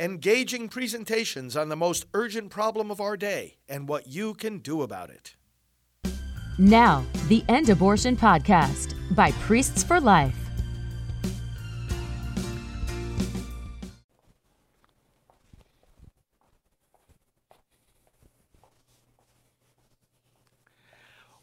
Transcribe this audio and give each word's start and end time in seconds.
engaging 0.00 0.68
presentations 0.68 1.56
on 1.56 1.68
the 1.68 1.76
most 1.76 2.06
urgent 2.14 2.50
problem 2.50 2.88
of 2.88 3.00
our 3.00 3.16
day 3.16 3.56
and 3.68 3.88
what 3.88 4.06
you 4.06 4.32
can 4.32 4.58
do 4.58 4.82
about 4.82 5.10
it. 5.10 5.34
Now, 6.56 7.04
the 7.26 7.44
End 7.48 7.68
Abortion 7.68 8.16
Podcast 8.16 8.94
by 9.16 9.32
Priests 9.32 9.82
for 9.82 10.00
Life. 10.00 10.36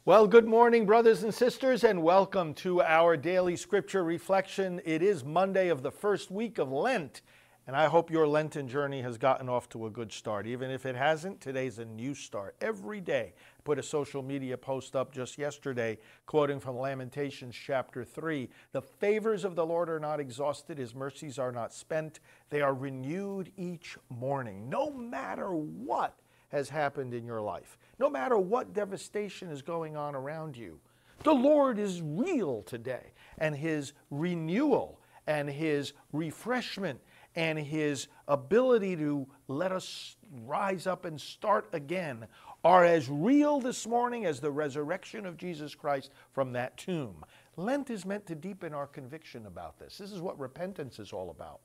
Well, 0.05 0.27
good 0.27 0.45
morning, 0.45 0.85
brothers 0.85 1.23
and 1.23 1.33
sisters, 1.33 1.83
and 1.83 2.03
welcome 2.03 2.53
to 2.55 2.81
our 2.83 3.17
daily 3.17 3.57
scripture 3.57 4.03
reflection. 4.03 4.79
It 4.85 5.01
is 5.01 5.25
Monday 5.25 5.69
of 5.69 5.81
the 5.81 5.91
first 5.91 6.29
week 6.29 6.59
of 6.59 6.71
Lent, 6.71 7.21
and 7.67 7.75
I 7.75 7.87
hope 7.87 8.11
your 8.11 8.27
Lenten 8.27 8.67
journey 8.67 9.01
has 9.01 9.17
gotten 9.17 9.49
off 9.49 9.67
to 9.69 9.87
a 9.87 9.89
good 9.89 10.11
start. 10.11 10.45
Even 10.45 10.69
if 10.69 10.85
it 10.85 10.95
hasn't, 10.95 11.41
today's 11.41 11.79
a 11.79 11.85
new 11.85 12.13
start. 12.13 12.55
Every 12.61 13.01
day, 13.01 13.33
I 13.35 13.61
put 13.63 13.79
a 13.79 13.83
social 13.83 14.21
media 14.21 14.55
post 14.55 14.95
up 14.95 15.11
just 15.11 15.39
yesterday, 15.39 15.97
quoting 16.27 16.59
from 16.59 16.77
Lamentations 16.77 17.55
chapter 17.55 18.03
3 18.03 18.49
The 18.71 18.83
favors 18.83 19.43
of 19.43 19.55
the 19.55 19.65
Lord 19.65 19.89
are 19.89 19.99
not 19.99 20.19
exhausted, 20.19 20.77
his 20.77 20.93
mercies 20.93 21.39
are 21.39 21.51
not 21.51 21.73
spent, 21.73 22.19
they 22.51 22.61
are 22.61 22.73
renewed 22.73 23.51
each 23.57 23.97
morning, 24.09 24.69
no 24.69 24.91
matter 24.91 25.49
what 25.49 26.19
has 26.49 26.69
happened 26.69 27.15
in 27.15 27.25
your 27.25 27.41
life, 27.41 27.79
no 27.97 28.11
matter 28.11 28.37
what 28.37 28.73
devastation 28.73 29.49
is 29.49 29.63
going 29.63 29.97
on 29.97 30.13
around 30.13 30.55
you. 30.55 30.79
The 31.23 31.33
Lord 31.33 31.79
is 31.79 32.03
real 32.03 32.61
today, 32.61 33.13
and 33.39 33.55
his 33.55 33.93
renewal 34.11 34.99
and 35.27 35.49
his 35.49 35.93
refreshment 36.13 37.01
and 37.35 37.59
his 37.59 38.07
ability 38.27 38.95
to 38.97 39.27
let 39.47 39.71
us 39.71 40.15
rise 40.45 40.87
up 40.87 41.05
and 41.05 41.19
start 41.19 41.69
again 41.73 42.25
are 42.63 42.83
as 42.83 43.09
real 43.09 43.59
this 43.59 43.85
morning 43.85 44.25
as 44.25 44.39
the 44.39 44.51
resurrection 44.51 45.25
of 45.25 45.37
Jesus 45.37 45.75
Christ 45.75 46.11
from 46.33 46.53
that 46.53 46.77
tomb. 46.77 47.23
Lent 47.57 47.89
is 47.89 48.05
meant 48.05 48.25
to 48.27 48.35
deepen 48.35 48.73
our 48.73 48.87
conviction 48.87 49.45
about 49.45 49.77
this. 49.77 49.97
This 49.97 50.11
is 50.11 50.19
what 50.19 50.39
repentance 50.39 50.99
is 50.99 51.13
all 51.13 51.29
about. 51.29 51.59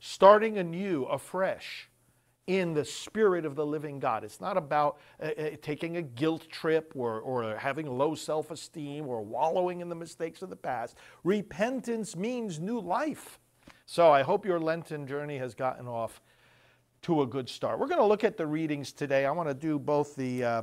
Starting 0.00 0.58
anew, 0.58 1.04
afresh, 1.04 1.88
in 2.46 2.74
the 2.74 2.84
spirit 2.84 3.44
of 3.44 3.54
the 3.54 3.64
living 3.64 3.98
God. 3.98 4.22
It's 4.24 4.40
not 4.40 4.56
about 4.56 4.98
uh, 5.22 5.26
uh, 5.26 5.50
taking 5.62 5.96
a 5.96 6.02
guilt 6.02 6.48
trip 6.50 6.92
or, 6.94 7.20
or 7.20 7.56
having 7.56 7.86
low 7.86 8.14
self 8.14 8.50
esteem 8.50 9.06
or 9.06 9.22
wallowing 9.22 9.80
in 9.80 9.88
the 9.88 9.94
mistakes 9.94 10.42
of 10.42 10.50
the 10.50 10.56
past. 10.56 10.96
Repentance 11.22 12.16
means 12.16 12.60
new 12.60 12.80
life. 12.80 13.38
So 13.86 14.10
I 14.10 14.22
hope 14.22 14.46
your 14.46 14.58
Lenten 14.58 15.06
journey 15.06 15.38
has 15.38 15.54
gotten 15.54 15.86
off 15.86 16.22
to 17.02 17.22
a 17.22 17.26
good 17.26 17.48
start. 17.48 17.78
We're 17.78 17.86
going 17.86 18.00
to 18.00 18.06
look 18.06 18.24
at 18.24 18.38
the 18.38 18.46
readings 18.46 18.92
today. 18.92 19.26
I 19.26 19.30
want 19.30 19.48
to 19.48 19.54
do 19.54 19.78
both 19.78 20.16
the 20.16 20.42
uh, 20.42 20.62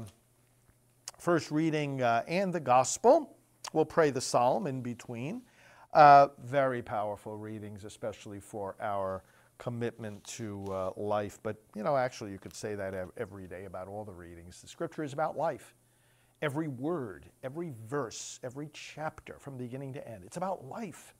first 1.19 1.51
reading 1.51 2.01
uh, 2.01 2.23
and 2.27 2.51
the 2.51 2.59
gospel. 2.59 3.37
We'll 3.73 3.85
pray 3.85 4.09
the 4.09 4.21
psalm 4.21 4.65
in 4.65 4.81
between. 4.81 5.43
Uh, 5.93 6.29
very 6.43 6.81
powerful 6.81 7.37
readings, 7.37 7.83
especially 7.83 8.39
for 8.39 8.75
our 8.81 9.23
commitment 9.59 10.23
to 10.23 10.65
uh, 10.71 10.89
life. 10.97 11.37
But, 11.43 11.57
you 11.75 11.83
know, 11.83 11.95
actually, 11.95 12.31
you 12.31 12.39
could 12.39 12.55
say 12.55 12.73
that 12.73 12.95
every 13.17 13.45
day 13.45 13.65
about 13.65 13.87
all 13.87 14.03
the 14.03 14.13
readings. 14.13 14.61
The 14.61 14.67
scripture 14.67 15.03
is 15.03 15.13
about 15.13 15.37
life. 15.37 15.75
Every 16.41 16.67
word, 16.67 17.27
every 17.43 17.71
verse, 17.87 18.39
every 18.41 18.71
chapter 18.73 19.35
from 19.37 19.57
beginning 19.57 19.93
to 19.93 20.07
end, 20.07 20.23
it's 20.25 20.37
about 20.37 20.65
life. 20.65 21.13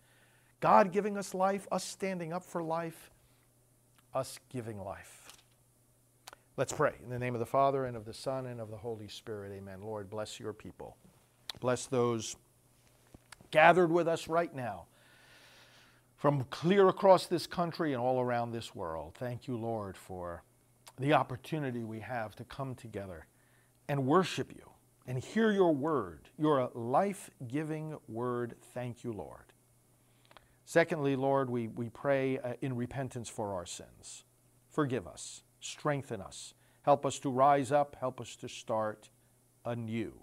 God 0.62 0.92
giving 0.92 1.18
us 1.18 1.34
life, 1.34 1.68
us 1.72 1.84
standing 1.84 2.32
up 2.32 2.44
for 2.44 2.64
life, 2.64 3.12
us 4.14 4.40
giving 4.50 4.80
life. 4.80 5.34
Let's 6.56 6.72
pray. 6.72 6.94
In 7.04 7.10
the 7.10 7.20
name 7.20 7.34
of 7.34 7.40
the 7.40 7.46
Father, 7.46 7.86
and 7.86 7.98
of 7.98 8.06
the 8.06 8.14
Son, 8.14 8.46
and 8.46 8.62
of 8.62 8.70
the 8.70 8.78
Holy 8.78 9.08
Spirit, 9.08 9.52
amen. 9.52 9.82
Lord, 9.82 10.10
bless 10.10 10.40
your 10.40 10.54
people. 10.54 10.96
Bless 11.60 11.88
those 11.88 12.36
gathered 13.50 13.92
with 13.92 14.08
us 14.08 14.28
right 14.28 14.54
now 14.56 14.86
from 16.18 16.44
clear 16.46 16.88
across 16.88 17.26
this 17.26 17.48
country 17.48 17.94
and 17.94 18.02
all 18.02 18.22
around 18.22 18.52
this 18.52 18.76
world. 18.76 19.16
Thank 19.16 19.48
you, 19.48 19.58
Lord, 19.58 19.98
for 19.98 20.44
the 21.00 21.14
opportunity 21.14 21.84
we 21.84 22.00
have 22.00 22.36
to 22.36 22.44
come 22.44 22.76
together 22.76 23.26
and 23.90 24.06
worship 24.06 24.52
you 24.56 24.70
and 25.08 25.18
hear 25.18 25.52
your 25.52 25.74
word, 25.74 26.30
your 26.38 26.70
life 26.76 27.32
giving 27.48 27.98
word. 28.08 28.56
Thank 28.74 29.04
you, 29.04 29.12
Lord. 29.12 29.51
Secondly, 30.72 31.18
Lord, 31.18 31.50
we, 31.50 31.68
we 31.68 31.90
pray 31.90 32.40
uh, 32.40 32.54
in 32.62 32.78
repentance 32.78 33.28
for 33.28 33.54
our 33.54 33.66
sins. 33.66 34.24
Forgive 34.70 35.06
us, 35.06 35.44
strengthen 35.60 36.22
us, 36.22 36.54
help 36.84 37.06
us 37.06 37.20
to 37.20 37.30
rise 37.30 37.74
up, 37.74 37.98
help 38.00 38.22
us 38.22 38.38
to 38.38 38.48
start 38.48 39.10
anew. 39.66 40.14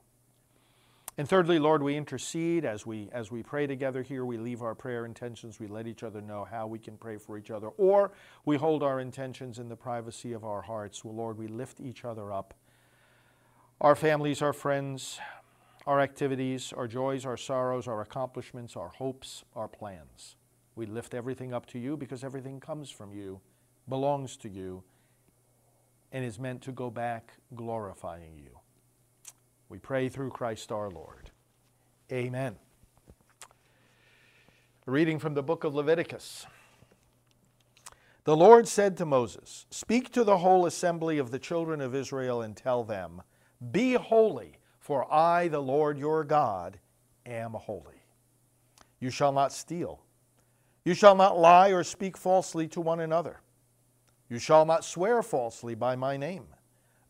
And 1.19 1.29
thirdly, 1.29 1.59
Lord, 1.59 1.83
we 1.83 1.97
intercede 1.97 2.65
as 2.65 2.87
we 2.87 3.11
as 3.13 3.31
we 3.31 3.43
pray 3.43 3.67
together 3.67 4.01
here. 4.03 4.25
We 4.25 4.39
leave 4.39 4.63
our 4.63 4.75
prayer 4.75 5.05
intentions. 5.05 5.61
We 5.61 5.67
let 5.67 5.87
each 5.87 6.03
other 6.03 6.23
know 6.23 6.47
how 6.51 6.67
we 6.67 6.79
can 6.79 6.97
pray 6.97 7.19
for 7.19 7.37
each 7.37 7.51
other, 7.51 7.69
or 7.77 8.13
we 8.47 8.57
hold 8.57 8.83
our 8.83 9.01
intentions 9.01 9.59
in 9.59 9.69
the 9.69 9.77
privacy 9.77 10.33
of 10.33 10.47
our 10.47 10.63
hearts. 10.63 11.05
Well, 11.05 11.15
Lord, 11.15 11.37
we 11.37 11.49
lift 11.49 11.79
each 11.79 12.07
other 12.07 12.33
up. 12.33 12.55
Our 13.83 13.95
families, 13.95 14.41
our 14.41 14.55
friends, 14.55 15.21
our 15.87 16.01
activities, 16.01 16.73
our 16.77 16.87
joys, 16.87 17.25
our 17.25 17.37
sorrows, 17.37 17.89
our 17.89 18.01
accomplishments, 18.01 18.77
our 18.77 18.89
hopes, 18.89 19.45
our 19.55 19.69
plans. 19.69 20.37
We 20.75 20.87
lift 20.87 21.15
everything 21.15 21.53
up 21.53 21.67
to 21.67 21.79
you 21.79 21.97
because 21.97 22.23
everything 22.23 22.61
comes 22.61 22.91
from 22.91 23.13
you, 23.13 23.41
belongs 23.89 24.37
to 24.39 24.49
you, 24.49 24.85
and 26.13 26.25
is 26.25 26.39
meant 26.39 26.63
to 26.63 26.73
go 26.73 26.91
back 26.91 27.33
glorifying 27.55 28.39
you. 28.39 28.59
We 29.69 29.79
pray 29.79 30.09
through 30.09 30.31
Christ 30.31 30.73
our 30.73 30.91
Lord. 30.91 31.31
Amen. 32.13 32.57
A 34.87 34.91
reading 34.91 35.19
from 35.19 35.35
the 35.35 35.43
book 35.43 35.65
of 35.65 35.75
Leviticus. 35.75 36.47
The 38.25 38.37
Lord 38.37 38.69
said 38.69 38.97
to 38.99 39.07
Moses, 39.07 39.67
Speak 39.71 40.13
to 40.13 40.23
the 40.23 40.39
whole 40.39 40.67
assembly 40.67 41.19
of 41.19 41.31
the 41.31 41.39
children 41.39 41.81
of 41.81 41.95
Israel 41.95 42.43
and 42.43 42.57
tell 42.57 42.85
them, 42.85 43.23
Be 43.73 43.95
holy, 43.95 44.58
for 44.89 45.13
I, 45.13 45.49
the 45.49 45.61
Lord 45.61 45.99
your 45.99 46.25
God, 46.25 46.79
am 47.27 47.53
holy. 47.53 48.01
You 49.01 49.11
shall 49.11 49.33
not 49.33 49.53
steal. 49.53 50.01
You 50.83 50.95
shall 50.95 51.15
not 51.15 51.39
lie 51.39 51.69
or 51.69 51.85
speak 51.85 52.17
falsely 52.17 52.67
to 52.69 52.81
one 52.81 52.99
another. 52.99 53.43
You 54.31 54.39
shall 54.39 54.65
not 54.65 54.87
swear 54.87 55.23
falsely 55.23 55.75
by 55.75 55.95
my 55.95 56.17
name, 56.17 56.47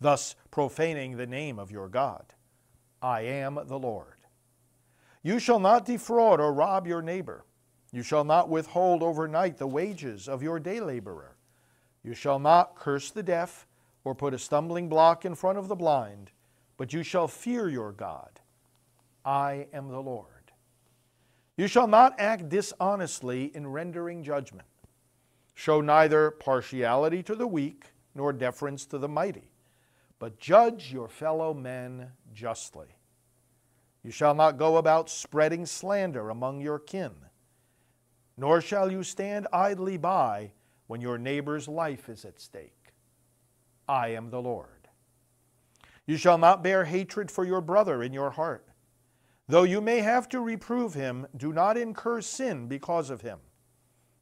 thus 0.01 0.35
profaning 0.51 1.17
the 1.17 1.27
name 1.29 1.61
of 1.61 1.71
your 1.71 1.89
God. 1.89 2.35
I 3.01 3.21
am 3.21 3.61
the 3.69 3.79
Lord. 3.79 4.27
You 5.23 5.39
shall 5.39 5.61
not 5.61 5.85
defraud 5.85 6.41
or 6.41 6.53
rob 6.53 6.85
your 6.85 7.01
neighbor. 7.01 7.45
You 7.93 8.03
shall 8.03 8.25
not 8.25 8.49
withhold 8.49 9.05
overnight 9.05 9.57
the 9.57 9.69
wages 9.69 10.29
of 10.29 10.43
your 10.43 10.59
day 10.59 10.81
laborer. 10.81 11.37
You 12.03 12.15
shall 12.15 12.41
not 12.41 12.75
curse 12.75 13.13
the 13.13 13.23
deaf 13.23 13.69
or 14.03 14.17
put 14.17 14.35
a 14.35 14.39
stumbling 14.39 14.89
block 14.89 15.25
in 15.25 15.37
front 15.37 15.59
of 15.59 15.69
the 15.69 15.77
blind, 15.77 16.33
but 16.79 16.93
you 16.95 17.03
shall 17.03 17.29
fear 17.29 17.69
your 17.69 17.93
God. 17.93 18.41
I 19.25 19.67
am 19.75 19.89
the 19.89 20.01
Lord. 20.01 20.53
You 21.59 21.67
shall 21.67 21.89
not 21.89 22.19
act 22.19 22.49
dishonestly 22.49 23.55
in 23.55 23.67
rendering 23.67 24.23
judgment. 24.23 24.69
Show 25.55 25.81
neither 25.81 26.31
partiality 26.31 27.23
to 27.25 27.35
the 27.35 27.49
weak 27.49 27.87
nor 28.15 28.33
deference 28.33 28.87
to 28.87 28.99
the 28.99 29.09
mighty, 29.09 29.51
but 30.21 30.39
judge 30.39 30.93
your 30.93 31.09
fellow 31.09 31.53
men 31.53 32.13
justly. 32.33 32.87
You 34.05 34.13
shall 34.13 34.35
not 34.35 34.57
go 34.57 34.77
about 34.77 35.11
spreading 35.11 35.67
slander 35.67 36.31
among 36.31 36.61
your 36.61 36.79
kin, 36.79 37.11
nor 38.37 38.61
shall 38.61 38.91
you 38.91 39.03
stand 39.03 39.49
idly 39.53 39.97
by 39.97 40.53
when 40.87 41.01
your 41.01 41.19
neighbor's 41.19 41.67
life 41.67 42.09
is 42.09 42.25
at 42.25 42.41
stake. 42.41 42.95
I 43.89 44.11
am 44.11 44.31
the 44.31 44.41
Lord. 44.41 44.78
You 46.09 46.17
shall 46.17 46.39
not 46.39 46.63
bear 46.63 46.87
hatred 46.87 47.31
for 47.31 47.45
your 47.45 47.61
brother 47.61 48.03
in 48.03 48.15
your 48.15 48.31
heart. 48.31 48.67
Though 49.47 49.65
you 49.65 49.83
may 49.83 50.01
have 50.01 50.27
to 50.31 50.41
reprove 50.41 50.95
him, 50.95 51.27
do 51.37 51.53
not 51.53 51.77
incur 51.77 52.23
sin 52.23 52.67
because 52.67 53.11
of 53.11 53.21
him. 53.21 53.41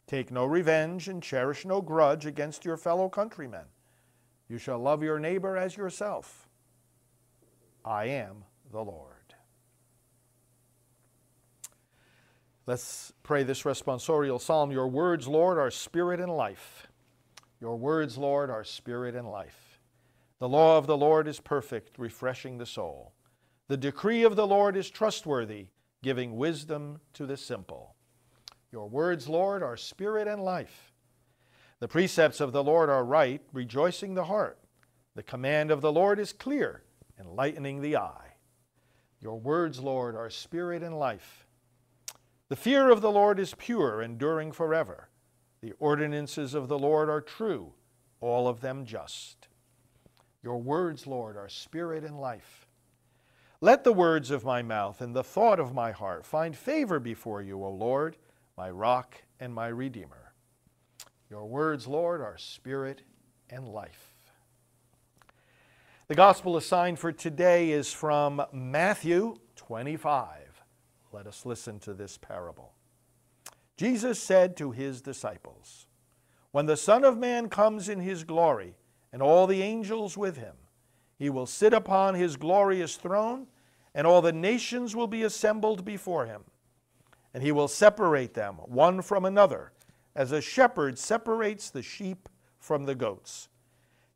Take 0.09 0.33
no 0.33 0.45
revenge 0.45 1.07
and 1.07 1.23
cherish 1.23 1.65
no 1.65 1.81
grudge 1.81 2.27
against 2.27 2.65
your 2.65 2.77
fellow 2.77 3.09
countrymen. 3.09 3.67
You 4.49 4.59
shall 4.59 4.81
love 4.81 5.05
your 5.05 5.21
neighbor 5.21 5.57
as 5.57 5.77
yourself. 5.77 6.49
I 7.85 8.07
am 8.07 8.43
the 8.73 8.83
Lord. 8.83 9.35
Let's 12.67 13.13
pray 13.23 13.45
this 13.45 13.63
responsorial 13.63 14.41
psalm. 14.41 14.73
Your 14.73 14.89
words, 14.89 15.29
Lord, 15.29 15.57
are 15.57 15.71
spirit 15.71 16.19
and 16.19 16.33
life. 16.33 16.89
Your 17.61 17.77
words, 17.77 18.19
Lord, 18.19 18.51
are 18.51 18.65
spirit 18.65 19.15
and 19.15 19.31
life. 19.31 19.66
The 20.39 20.49
law 20.49 20.77
of 20.77 20.87
the 20.87 20.97
Lord 20.97 21.27
is 21.27 21.41
perfect, 21.41 21.99
refreshing 21.99 22.59
the 22.59 22.67
soul. 22.67 23.13
The 23.69 23.77
decree 23.77 24.23
of 24.23 24.37
the 24.37 24.47
Lord 24.47 24.77
is 24.77 24.91
trustworthy, 24.91 25.69
giving 26.03 26.37
wisdom 26.37 27.01
to 27.15 27.27
the 27.27 27.37
simple. 27.37 27.97
Your 28.71 28.89
words, 28.89 29.29
Lord, 29.29 29.63
are 29.63 29.77
spirit 29.77 30.29
and 30.29 30.43
life. 30.43 30.93
The 31.81 31.89
precepts 31.89 32.41
of 32.41 32.53
the 32.53 32.63
Lord 32.63 32.91
are 32.91 33.05
right, 33.05 33.41
rejoicing 33.53 34.15
the 34.15 34.25
heart. 34.25 34.59
The 35.15 35.23
command 35.23 35.71
of 35.71 35.81
the 35.81 35.93
Lord 35.93 36.19
is 36.19 36.33
clear, 36.33 36.83
enlightening 37.19 37.81
the 37.81 37.97
eye. 37.97 38.35
Your 39.21 39.41
words, 39.41 39.81
Lord, 39.81 40.15
are 40.15 40.29
spirit 40.29 40.83
and 40.83 40.99
life. 40.99 41.47
The 42.49 42.57
fear 42.57 42.91
of 42.91 43.01
the 43.01 43.11
Lord 43.11 43.41
is 43.41 43.55
pure, 43.55 44.03
enduring 44.03 44.53
forever. 44.53 45.09
The 45.63 45.73
ordinances 45.79 46.55
of 46.55 46.69
the 46.69 46.79
Lord 46.79 47.09
are 47.09 47.23
true, 47.23 47.73
all 48.21 48.47
of 48.47 48.61
them 48.61 48.85
just. 48.85 49.46
Your 50.47 50.59
words, 50.59 51.09
Lord, 51.09 51.37
are 51.37 51.49
spirit 51.49 52.05
and 52.05 52.21
life. 52.21 52.69
Let 53.61 53.83
the 53.83 53.93
words 53.93 54.31
of 54.31 54.45
my 54.45 54.63
mouth 54.63 55.01
and 55.01 55.13
the 55.13 55.25
thought 55.25 55.59
of 55.59 55.75
my 55.75 55.91
heart 55.91 56.25
find 56.25 56.57
favor 56.57 57.01
before 57.01 57.43
you, 57.43 57.65
O 57.65 57.69
Lord, 57.69 58.17
my 58.57 58.71
rock 58.71 59.25
and 59.41 59.53
my 59.53 59.67
redeemer. 59.67 60.35
Your 61.29 61.47
words, 61.47 61.89
Lord, 61.89 62.21
are 62.21 62.39
spirit 62.39 63.03
and 63.51 63.67
life. 63.67 64.15
The 66.07 66.15
gospel 66.15 66.57
assigned 66.57 67.01
for 67.01 67.11
today 67.11 67.73
is 67.73 67.93
from 67.93 68.41
Matthew 68.53 69.39
25. 69.57 70.63
Let 71.11 71.27
us 71.27 71.45
listen 71.45 71.81
to 71.81 71.93
this 71.93 72.19
parable. 72.19 72.73
Jesus 73.77 74.23
said 74.23 74.57
to 74.59 74.71
his 74.71 75.03
disciples, 75.03 75.89
When 76.53 76.67
the 76.67 76.77
Son 76.77 77.03
of 77.03 77.19
Man 77.19 77.49
comes 77.49 77.89
in 77.89 77.99
his 77.99 78.23
glory, 78.23 78.77
and 79.13 79.23
all 79.23 79.47
the 79.47 79.63
angels 79.63 80.17
with 80.17 80.37
him, 80.37 80.55
he 81.19 81.31
will 81.31 81.47
sit 81.47 81.73
upon 81.73 82.15
his 82.15 82.37
glorious 82.37 82.97
throne, 82.97 83.47
and 83.95 84.07
all 84.07 84.21
the 84.21 84.33
nations 84.33 84.95
will 84.95 85.07
be 85.07 85.23
assembled 85.23 85.85
before 85.85 86.27
him. 86.27 86.45
And 87.33 87.43
he 87.43 87.53
will 87.53 87.69
separate 87.69 88.35
them 88.35 88.57
one 88.57 89.03
from 89.03 89.25
another, 89.25 89.73
as 90.15 90.33
a 90.33 90.41
shepherd 90.41 90.99
separates 90.99 91.71
the 91.71 91.83
sheep 91.83 92.29
from 92.59 92.85
the 92.85 92.95
goats. 92.95 93.49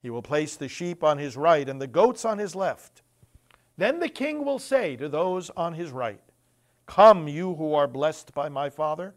He 0.03 0.11
will 0.11 0.23
place 0.23 0.57
the 0.57 0.69
sheep 0.69 1.05
on 1.05 1.19
his 1.19 1.37
right 1.37 1.69
and 1.69 1.81
the 1.81 1.87
goats 1.87 2.25
on 2.25 2.39
his 2.39 2.55
left. 2.55 3.03
Then 3.77 4.01
the 4.01 4.09
king 4.09 4.45
will 4.45 4.59
say 4.59 4.97
to 4.97 5.09
those 5.09 5.51
on 5.57 5.75
his 5.75 5.91
right, 5.91 6.21
Come, 6.87 7.29
you 7.29 7.55
who 7.55 7.75
are 7.75 7.87
blessed 7.87 8.35
by 8.35 8.49
my 8.49 8.69
Father, 8.69 9.15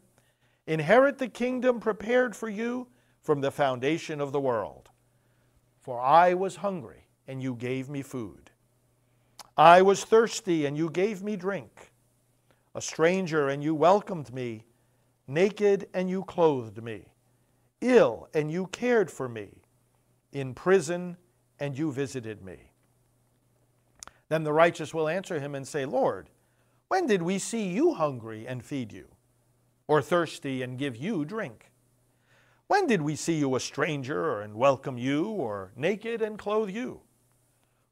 inherit 0.67 1.17
the 1.17 1.27
kingdom 1.27 1.79
prepared 1.79 2.35
for 2.35 2.47
you 2.47 2.87
from 3.21 3.41
the 3.41 3.51
foundation 3.51 4.21
of 4.21 4.31
the 4.31 4.39
world. 4.39 4.89
For 5.83 5.99
I 5.99 6.33
was 6.33 6.55
hungry, 6.55 7.07
and 7.27 7.43
you 7.43 7.55
gave 7.55 7.89
me 7.89 8.01
food. 8.01 8.51
I 9.57 9.81
was 9.81 10.05
thirsty, 10.05 10.65
and 10.65 10.77
you 10.77 10.89
gave 10.89 11.21
me 11.21 11.35
drink. 11.35 11.91
A 12.73 12.81
stranger, 12.81 13.49
and 13.49 13.61
you 13.61 13.75
welcomed 13.75 14.33
me. 14.33 14.63
Naked, 15.27 15.89
and 15.93 16.09
you 16.09 16.23
clothed 16.23 16.81
me. 16.81 17.09
Ill, 17.81 18.29
and 18.33 18.49
you 18.49 18.67
cared 18.67 19.11
for 19.11 19.27
me 19.27 19.49
in 20.31 20.53
prison, 20.53 21.17
and 21.59 21.77
you 21.77 21.91
visited 21.91 22.41
me. 22.41 22.71
Then 24.29 24.43
the 24.43 24.53
righteous 24.53 24.93
will 24.93 25.09
answer 25.09 25.41
him 25.41 25.53
and 25.53 25.67
say, 25.67 25.85
Lord, 25.85 26.29
when 26.87 27.07
did 27.07 27.21
we 27.21 27.39
see 27.39 27.67
you 27.67 27.93
hungry 27.93 28.47
and 28.47 28.63
feed 28.63 28.93
you, 28.93 29.09
or 29.87 30.01
thirsty 30.01 30.61
and 30.61 30.79
give 30.79 30.95
you 30.95 31.25
drink? 31.25 31.72
When 32.67 32.87
did 32.87 33.01
we 33.01 33.15
see 33.15 33.33
you 33.33 33.55
a 33.55 33.59
stranger 33.59 34.41
and 34.41 34.55
welcome 34.55 34.97
you, 34.97 35.25
or 35.25 35.71
naked 35.75 36.21
and 36.21 36.39
clothe 36.39 36.69
you? 36.69 37.01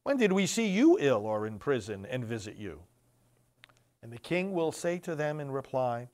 When 0.03 0.17
did 0.17 0.31
we 0.31 0.47
see 0.47 0.67
you 0.67 0.97
ill 0.99 1.25
or 1.25 1.45
in 1.45 1.59
prison 1.59 2.05
and 2.05 2.25
visit 2.25 2.55
you? 2.55 2.81
And 4.01 4.11
the 4.11 4.17
king 4.17 4.53
will 4.53 4.71
say 4.71 4.97
to 4.99 5.15
them 5.15 5.39
in 5.39 5.51
reply, 5.51 6.09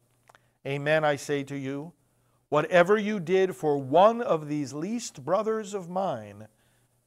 Amen, 0.66 1.06
I 1.06 1.16
say 1.16 1.44
to 1.44 1.56
you, 1.56 1.94
Whatever 2.50 2.98
you 2.98 3.20
did 3.20 3.56
for 3.56 3.78
one 3.78 4.22
of 4.22 4.48
these 4.48 4.74
least 4.74 5.24
brothers 5.24 5.74
of 5.74 5.90
mine, 5.90 6.48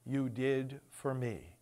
you 0.05 0.29
did 0.29 0.81
for 0.91 1.15
me. 1.15 1.57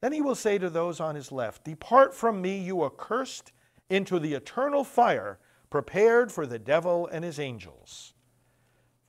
Then 0.00 0.12
he 0.12 0.22
will 0.22 0.34
say 0.34 0.58
to 0.58 0.70
those 0.70 0.98
on 0.98 1.14
his 1.14 1.30
left, 1.30 1.64
Depart 1.64 2.14
from 2.14 2.40
me, 2.40 2.58
you 2.58 2.84
accursed, 2.84 3.52
into 3.88 4.18
the 4.18 4.34
eternal 4.34 4.82
fire 4.82 5.38
prepared 5.68 6.32
for 6.32 6.46
the 6.46 6.58
devil 6.58 7.06
and 7.06 7.24
his 7.24 7.38
angels. 7.38 8.14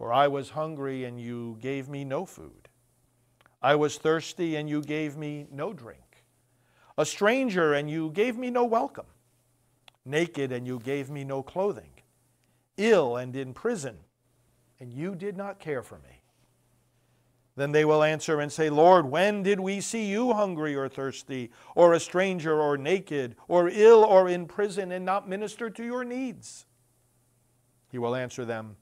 For 0.04 0.12
I 0.12 0.28
was 0.28 0.50
hungry, 0.50 1.06
and 1.06 1.18
you 1.18 1.58
gave 1.62 1.88
me 1.88 2.04
no 2.04 2.26
food. 2.26 2.68
I 3.62 3.76
was 3.76 3.98
thirsty, 3.98 4.58
and 4.58 4.70
you 4.70 4.82
gave 4.82 5.16
me 5.16 5.48
no 5.50 5.72
drink. 5.72 6.26
A 6.98 7.06
stranger, 7.06 7.74
and 7.74 7.90
you 7.90 8.12
gave 8.12 8.38
me 8.38 8.50
no 8.50 8.66
welcome. 8.66 9.06
Naked, 10.04 10.52
and 10.52 10.68
you 10.68 10.80
gave 10.80 11.10
me 11.10 11.24
no 11.24 11.42
clothing 11.42 11.92
ill 12.76 13.16
and 13.16 13.34
in 13.34 13.54
prison, 13.54 13.96
and 14.78 14.92
you 14.92 15.16
did 15.16 15.38
not 15.38 15.58
care 15.58 15.82
for 15.82 16.00
me. 16.00 16.22
Then 17.56 17.72
they 17.72 17.86
will 17.86 18.04
answer 18.04 18.42
and 18.42 18.52
say, 18.52 18.70
Lord, 18.70 19.06
when 19.06 19.42
did 19.42 19.62
we 19.62 19.80
see 19.80 20.08
you 20.08 20.34
hungry 20.34 20.76
or 20.76 20.90
thirsty, 20.90 21.50
or 21.78 21.94
a 21.94 22.00
stranger, 22.02 22.60
or 22.60 22.78
naked, 22.78 23.38
or 23.48 23.70
ill, 23.70 24.04
or 24.04 24.28
in 24.28 24.48
prison, 24.48 24.92
and 24.92 25.06
not 25.06 25.30
minister 25.30 25.70
to 25.70 25.86
your 25.86 26.04
needs? 26.04 26.66
He 27.90 27.98
will 27.98 28.16
answer 28.16 28.44
them, 28.44 28.76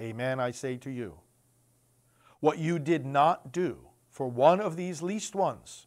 Amen, 0.00 0.38
I 0.38 0.50
say 0.50 0.76
to 0.78 0.90
you. 0.90 1.18
What 2.40 2.58
you 2.58 2.78
did 2.78 3.04
not 3.04 3.52
do 3.52 3.78
for 4.10 4.28
one 4.28 4.60
of 4.60 4.76
these 4.76 5.02
least 5.02 5.34
ones, 5.34 5.86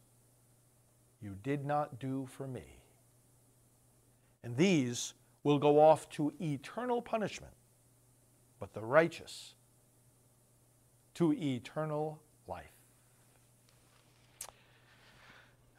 you 1.20 1.36
did 1.42 1.64
not 1.64 1.98
do 1.98 2.26
for 2.30 2.46
me. 2.46 2.78
And 4.44 4.56
these 4.56 5.14
will 5.44 5.58
go 5.58 5.80
off 5.80 6.08
to 6.10 6.32
eternal 6.40 7.00
punishment, 7.00 7.52
but 8.60 8.74
the 8.74 8.82
righteous 8.82 9.54
to 11.14 11.32
eternal 11.32 12.20
life. 12.46 12.72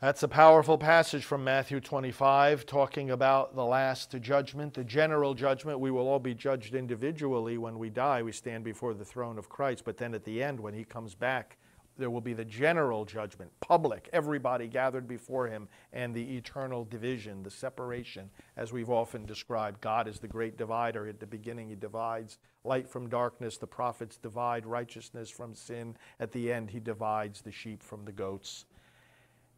That's 0.04 0.22
a 0.22 0.28
powerful 0.28 0.78
passage 0.78 1.24
from 1.24 1.46
Matthew 1.46 1.80
25 1.80 2.66
talking 2.66 3.12
about 3.12 3.56
the 3.56 3.64
last 3.64 4.14
judgment, 4.20 4.74
the 4.74 4.84
general 4.84 5.34
judgment. 5.34 5.80
We 5.80 5.92
will 5.92 6.10
all 6.10 6.20
be 6.20 6.34
judged 6.34 6.76
individually 6.76 7.58
when 7.58 7.80
we 7.80 7.90
die. 7.90 8.22
We 8.22 8.34
stand 8.34 8.66
before 8.66 8.94
the 8.94 9.06
throne 9.06 9.38
of 9.38 9.48
Christ. 9.48 9.86
But 9.86 9.96
then 9.96 10.14
at 10.14 10.26
the 10.26 10.44
end, 10.44 10.60
when 10.60 10.74
he 10.74 10.84
comes 10.84 11.16
back, 11.16 11.56
there 11.98 12.10
will 12.10 12.20
be 12.20 12.34
the 12.34 12.44
general 12.44 13.06
judgment, 13.06 13.50
public, 13.62 14.10
everybody 14.12 14.68
gathered 14.68 15.08
before 15.08 15.48
him, 15.48 15.70
and 15.94 16.14
the 16.14 16.36
eternal 16.36 16.84
division, 16.84 17.42
the 17.42 17.50
separation, 17.50 18.30
as 18.58 18.74
we've 18.74 18.90
often 18.90 19.26
described. 19.26 19.80
God 19.80 20.10
is 20.10 20.20
the 20.20 20.28
great 20.28 20.58
divider. 20.58 21.08
At 21.08 21.22
the 21.22 21.28
beginning, 21.28 21.70
he 21.70 21.76
divides 21.76 22.40
light 22.66 22.90
from 22.90 23.08
darkness. 23.08 23.58
The 23.58 23.68
prophets 23.68 24.18
divide 24.18 24.66
righteousness 24.66 25.30
from 25.30 25.56
sin. 25.56 25.96
At 26.20 26.34
the 26.34 26.52
end, 26.52 26.72
he 26.72 26.82
divides 26.82 27.40
the 27.40 27.54
sheep 27.54 27.82
from 27.82 28.04
the 28.04 28.12
goats. 28.12 28.66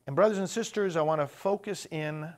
And, 0.08 0.16
brothers 0.16 0.38
and 0.38 0.50
sisters, 0.50 0.96
I 0.96 1.02
want 1.02 1.22
to 1.22 1.28
focus 1.28 1.88
in 1.90 2.32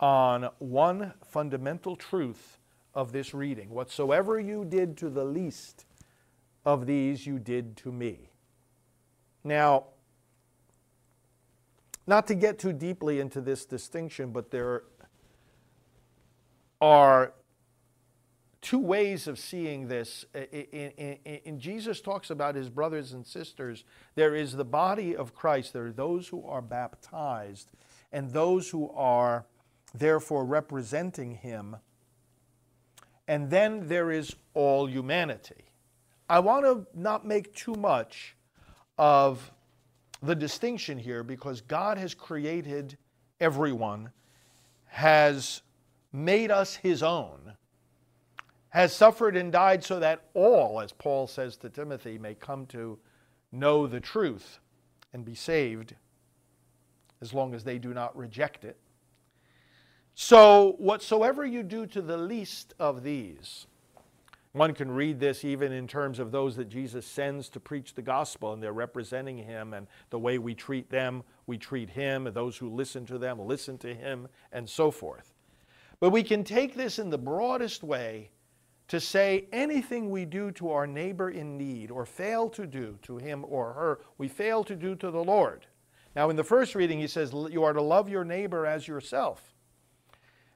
on 0.00 0.48
one 0.58 1.12
fundamental 1.22 1.96
truth 1.96 2.58
of 2.94 3.12
this 3.12 3.34
reading. 3.34 3.70
Whatsoever 3.70 4.40
you 4.40 4.64
did 4.64 4.96
to 4.98 5.10
the 5.10 5.24
least 5.24 5.84
of 6.64 6.86
these, 6.86 7.26
you 7.26 7.38
did 7.38 7.76
to 7.78 7.92
me. 7.92 8.30
Now, 9.44 9.84
not 12.06 12.26
to 12.28 12.34
get 12.34 12.58
too 12.58 12.72
deeply 12.72 13.20
into 13.20 13.40
this 13.40 13.66
distinction, 13.66 14.32
but 14.32 14.50
there 14.50 14.84
are 16.80 17.34
two 18.60 18.78
ways 18.78 19.26
of 19.26 19.38
seeing 19.38 19.88
this. 19.88 20.24
In, 20.34 21.58
Jesus 21.60 22.00
talks 22.00 22.30
about 22.30 22.54
his 22.54 22.68
brothers 22.68 23.12
and 23.12 23.26
sisters, 23.26 23.84
there 24.14 24.34
is 24.34 24.52
the 24.52 24.64
body 24.64 25.14
of 25.14 25.34
Christ. 25.34 25.72
There 25.72 25.86
are 25.86 25.92
those 25.92 26.28
who 26.28 26.44
are 26.46 26.62
baptized 26.62 27.70
and 28.12 28.32
those 28.32 28.70
who 28.70 28.90
are 28.90 29.46
therefore 29.94 30.44
representing 30.44 31.34
him. 31.34 31.76
And 33.26 33.50
then 33.50 33.88
there 33.88 34.10
is 34.10 34.34
all 34.54 34.88
humanity. 34.88 35.66
I 36.28 36.40
want 36.40 36.64
to 36.64 36.86
not 36.98 37.26
make 37.26 37.54
too 37.54 37.74
much 37.74 38.36
of 38.98 39.50
the 40.22 40.34
distinction 40.34 40.98
here 40.98 41.22
because 41.22 41.60
God 41.60 41.98
has 41.98 42.14
created 42.14 42.96
everyone, 43.40 44.10
has 44.86 45.62
made 46.12 46.50
us 46.50 46.74
his 46.74 47.02
own, 47.02 47.54
has 48.70 48.92
suffered 48.92 49.36
and 49.36 49.52
died 49.52 49.82
so 49.82 49.98
that 50.00 50.24
all, 50.34 50.80
as 50.80 50.92
Paul 50.92 51.26
says 51.26 51.56
to 51.58 51.70
Timothy, 51.70 52.18
may 52.18 52.34
come 52.34 52.66
to 52.66 52.98
know 53.50 53.86
the 53.86 54.00
truth 54.00 54.58
and 55.12 55.24
be 55.24 55.34
saved 55.34 55.94
as 57.20 57.32
long 57.32 57.54
as 57.54 57.64
they 57.64 57.78
do 57.78 57.94
not 57.94 58.16
reject 58.16 58.64
it. 58.64 58.78
So, 60.14 60.74
whatsoever 60.78 61.46
you 61.46 61.62
do 61.62 61.86
to 61.86 62.02
the 62.02 62.16
least 62.16 62.74
of 62.78 63.02
these, 63.02 63.66
one 64.52 64.74
can 64.74 64.90
read 64.90 65.20
this 65.20 65.44
even 65.44 65.72
in 65.72 65.86
terms 65.86 66.18
of 66.18 66.32
those 66.32 66.56
that 66.56 66.68
Jesus 66.68 67.06
sends 67.06 67.48
to 67.50 67.60
preach 67.60 67.94
the 67.94 68.02
gospel, 68.02 68.52
and 68.52 68.62
they're 68.62 68.72
representing 68.72 69.38
him, 69.38 69.74
and 69.74 69.86
the 70.10 70.18
way 70.18 70.38
we 70.38 70.54
treat 70.54 70.90
them, 70.90 71.22
we 71.46 71.56
treat 71.56 71.90
him, 71.90 72.26
and 72.26 72.34
those 72.34 72.56
who 72.56 72.68
listen 72.68 73.06
to 73.06 73.18
them 73.18 73.38
listen 73.38 73.78
to 73.78 73.94
him, 73.94 74.26
and 74.50 74.68
so 74.68 74.90
forth. 74.90 75.34
But 76.00 76.10
we 76.10 76.22
can 76.22 76.42
take 76.44 76.74
this 76.74 76.98
in 76.98 77.10
the 77.10 77.18
broadest 77.18 77.82
way 77.82 78.30
to 78.88 78.98
say 78.98 79.46
anything 79.52 80.10
we 80.10 80.24
do 80.24 80.50
to 80.52 80.70
our 80.70 80.86
neighbor 80.86 81.30
in 81.30 81.58
need 81.58 81.90
or 81.90 82.06
fail 82.06 82.48
to 82.50 82.66
do 82.66 82.98
to 83.02 83.18
him 83.18 83.44
or 83.46 83.74
her, 83.74 84.00
we 84.16 84.28
fail 84.28 84.64
to 84.64 84.74
do 84.74 84.96
to 84.96 85.10
the 85.10 85.22
Lord. 85.22 85.66
Now, 86.16 86.30
in 86.30 86.36
the 86.36 86.44
first 86.44 86.74
reading, 86.74 86.98
he 86.98 87.06
says, 87.06 87.32
You 87.32 87.64
are 87.64 87.74
to 87.74 87.82
love 87.82 88.08
your 88.08 88.24
neighbor 88.24 88.66
as 88.66 88.88
yourself. 88.88 89.54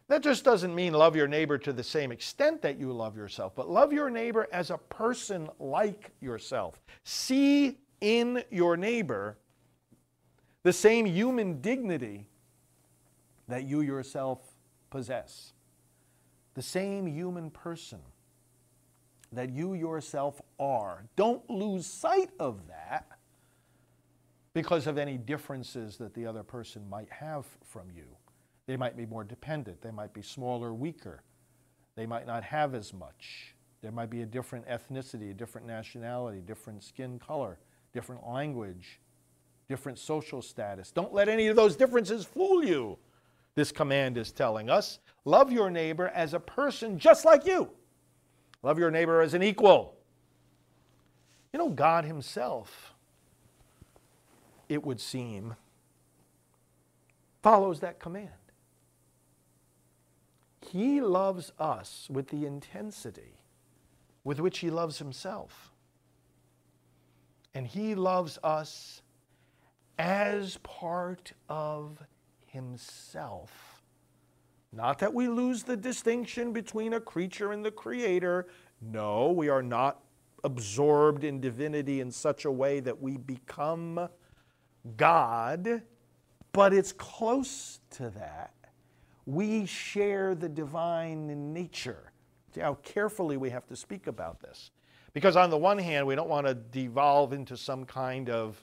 That 0.08 0.22
just 0.22 0.44
doesn't 0.44 0.74
mean 0.74 0.94
love 0.94 1.14
your 1.14 1.28
neighbor 1.28 1.58
to 1.58 1.72
the 1.72 1.84
same 1.84 2.10
extent 2.10 2.62
that 2.62 2.78
you 2.78 2.92
love 2.92 3.16
yourself, 3.16 3.54
but 3.54 3.70
love 3.70 3.92
your 3.92 4.10
neighbor 4.10 4.48
as 4.52 4.70
a 4.70 4.78
person 4.78 5.48
like 5.58 6.10
yourself. 6.20 6.80
See 7.04 7.78
in 8.00 8.42
your 8.50 8.76
neighbor 8.76 9.38
the 10.64 10.72
same 10.72 11.06
human 11.06 11.60
dignity 11.60 12.28
that 13.48 13.64
you 13.64 13.82
yourself 13.82 14.40
possess. 14.90 15.52
The 16.54 16.62
same 16.62 17.06
human 17.06 17.50
person 17.50 18.00
that 19.32 19.50
you 19.50 19.74
yourself 19.74 20.40
are. 20.58 21.04
Don't 21.16 21.48
lose 21.48 21.86
sight 21.86 22.30
of 22.38 22.66
that 22.68 23.06
because 24.54 24.86
of 24.86 24.98
any 24.98 25.16
differences 25.16 25.96
that 25.96 26.14
the 26.14 26.26
other 26.26 26.42
person 26.42 26.88
might 26.88 27.10
have 27.10 27.46
from 27.64 27.90
you. 27.94 28.04
They 28.66 28.76
might 28.76 28.96
be 28.96 29.06
more 29.06 29.24
dependent, 29.24 29.80
they 29.80 29.90
might 29.90 30.12
be 30.12 30.22
smaller, 30.22 30.72
weaker, 30.72 31.22
they 31.96 32.06
might 32.06 32.26
not 32.26 32.44
have 32.44 32.74
as 32.74 32.92
much. 32.92 33.54
There 33.82 33.90
might 33.90 34.10
be 34.10 34.22
a 34.22 34.26
different 34.26 34.66
ethnicity, 34.68 35.32
a 35.32 35.34
different 35.34 35.66
nationality, 35.66 36.40
different 36.40 36.84
skin 36.84 37.18
color, 37.18 37.58
different 37.92 38.24
language, 38.26 39.00
different 39.68 39.98
social 39.98 40.40
status. 40.40 40.92
Don't 40.92 41.12
let 41.12 41.28
any 41.28 41.48
of 41.48 41.56
those 41.56 41.74
differences 41.74 42.24
fool 42.24 42.64
you. 42.64 42.96
This 43.54 43.72
command 43.72 44.16
is 44.16 44.30
telling 44.30 44.70
us 44.70 45.00
love 45.24 45.50
your 45.50 45.70
neighbor 45.70 46.08
as 46.08 46.32
a 46.32 46.40
person 46.40 46.98
just 46.98 47.24
like 47.24 47.44
you. 47.44 47.70
Love 48.62 48.78
your 48.78 48.90
neighbor 48.90 49.21
as 49.21 49.35
an 49.35 49.42
equal. 49.42 49.95
You 51.52 51.59
know, 51.59 51.69
God 51.69 52.04
Himself, 52.04 52.95
it 54.69 54.85
would 54.85 55.00
seem, 55.00 55.54
follows 57.42 57.81
that 57.81 57.99
command. 57.99 58.31
He 60.71 61.00
loves 61.00 61.52
us 61.59 62.09
with 62.11 62.28
the 62.28 62.47
intensity 62.47 63.42
with 64.25 64.40
which 64.40 64.59
He 64.59 64.71
loves 64.71 64.99
Himself. 64.99 65.73
And 67.54 67.66
He 67.66 67.95
loves 67.95 68.38
us 68.42 69.02
as 69.99 70.59
part 70.62 71.33
of 71.49 71.99
Himself. 72.47 73.71
Not 74.72 74.98
that 75.00 75.12
we 75.12 75.28
lose 75.28 75.62
the 75.62 75.76
distinction 75.76 76.52
between 76.52 76.94
a 76.94 77.00
creature 77.00 77.52
and 77.52 77.64
the 77.64 77.70
Creator. 77.70 78.46
No, 78.80 79.30
we 79.30 79.48
are 79.48 79.62
not 79.62 80.00
absorbed 80.44 81.24
in 81.24 81.40
divinity 81.40 82.00
in 82.00 82.10
such 82.10 82.46
a 82.46 82.50
way 82.50 82.80
that 82.80 83.00
we 83.00 83.16
become 83.16 84.08
God, 84.96 85.82
but 86.52 86.72
it's 86.72 86.92
close 86.92 87.80
to 87.90 88.10
that. 88.10 88.54
We 89.26 89.66
share 89.66 90.34
the 90.34 90.48
divine 90.48 91.52
nature. 91.52 92.12
See 92.54 92.60
how 92.60 92.74
carefully 92.82 93.36
we 93.36 93.50
have 93.50 93.66
to 93.66 93.76
speak 93.76 94.06
about 94.06 94.40
this. 94.40 94.70
Because 95.12 95.36
on 95.36 95.50
the 95.50 95.58
one 95.58 95.78
hand, 95.78 96.06
we 96.06 96.14
don't 96.14 96.28
want 96.28 96.46
to 96.46 96.54
devolve 96.54 97.32
into 97.32 97.56
some 97.56 97.84
kind 97.84 98.30
of 98.30 98.58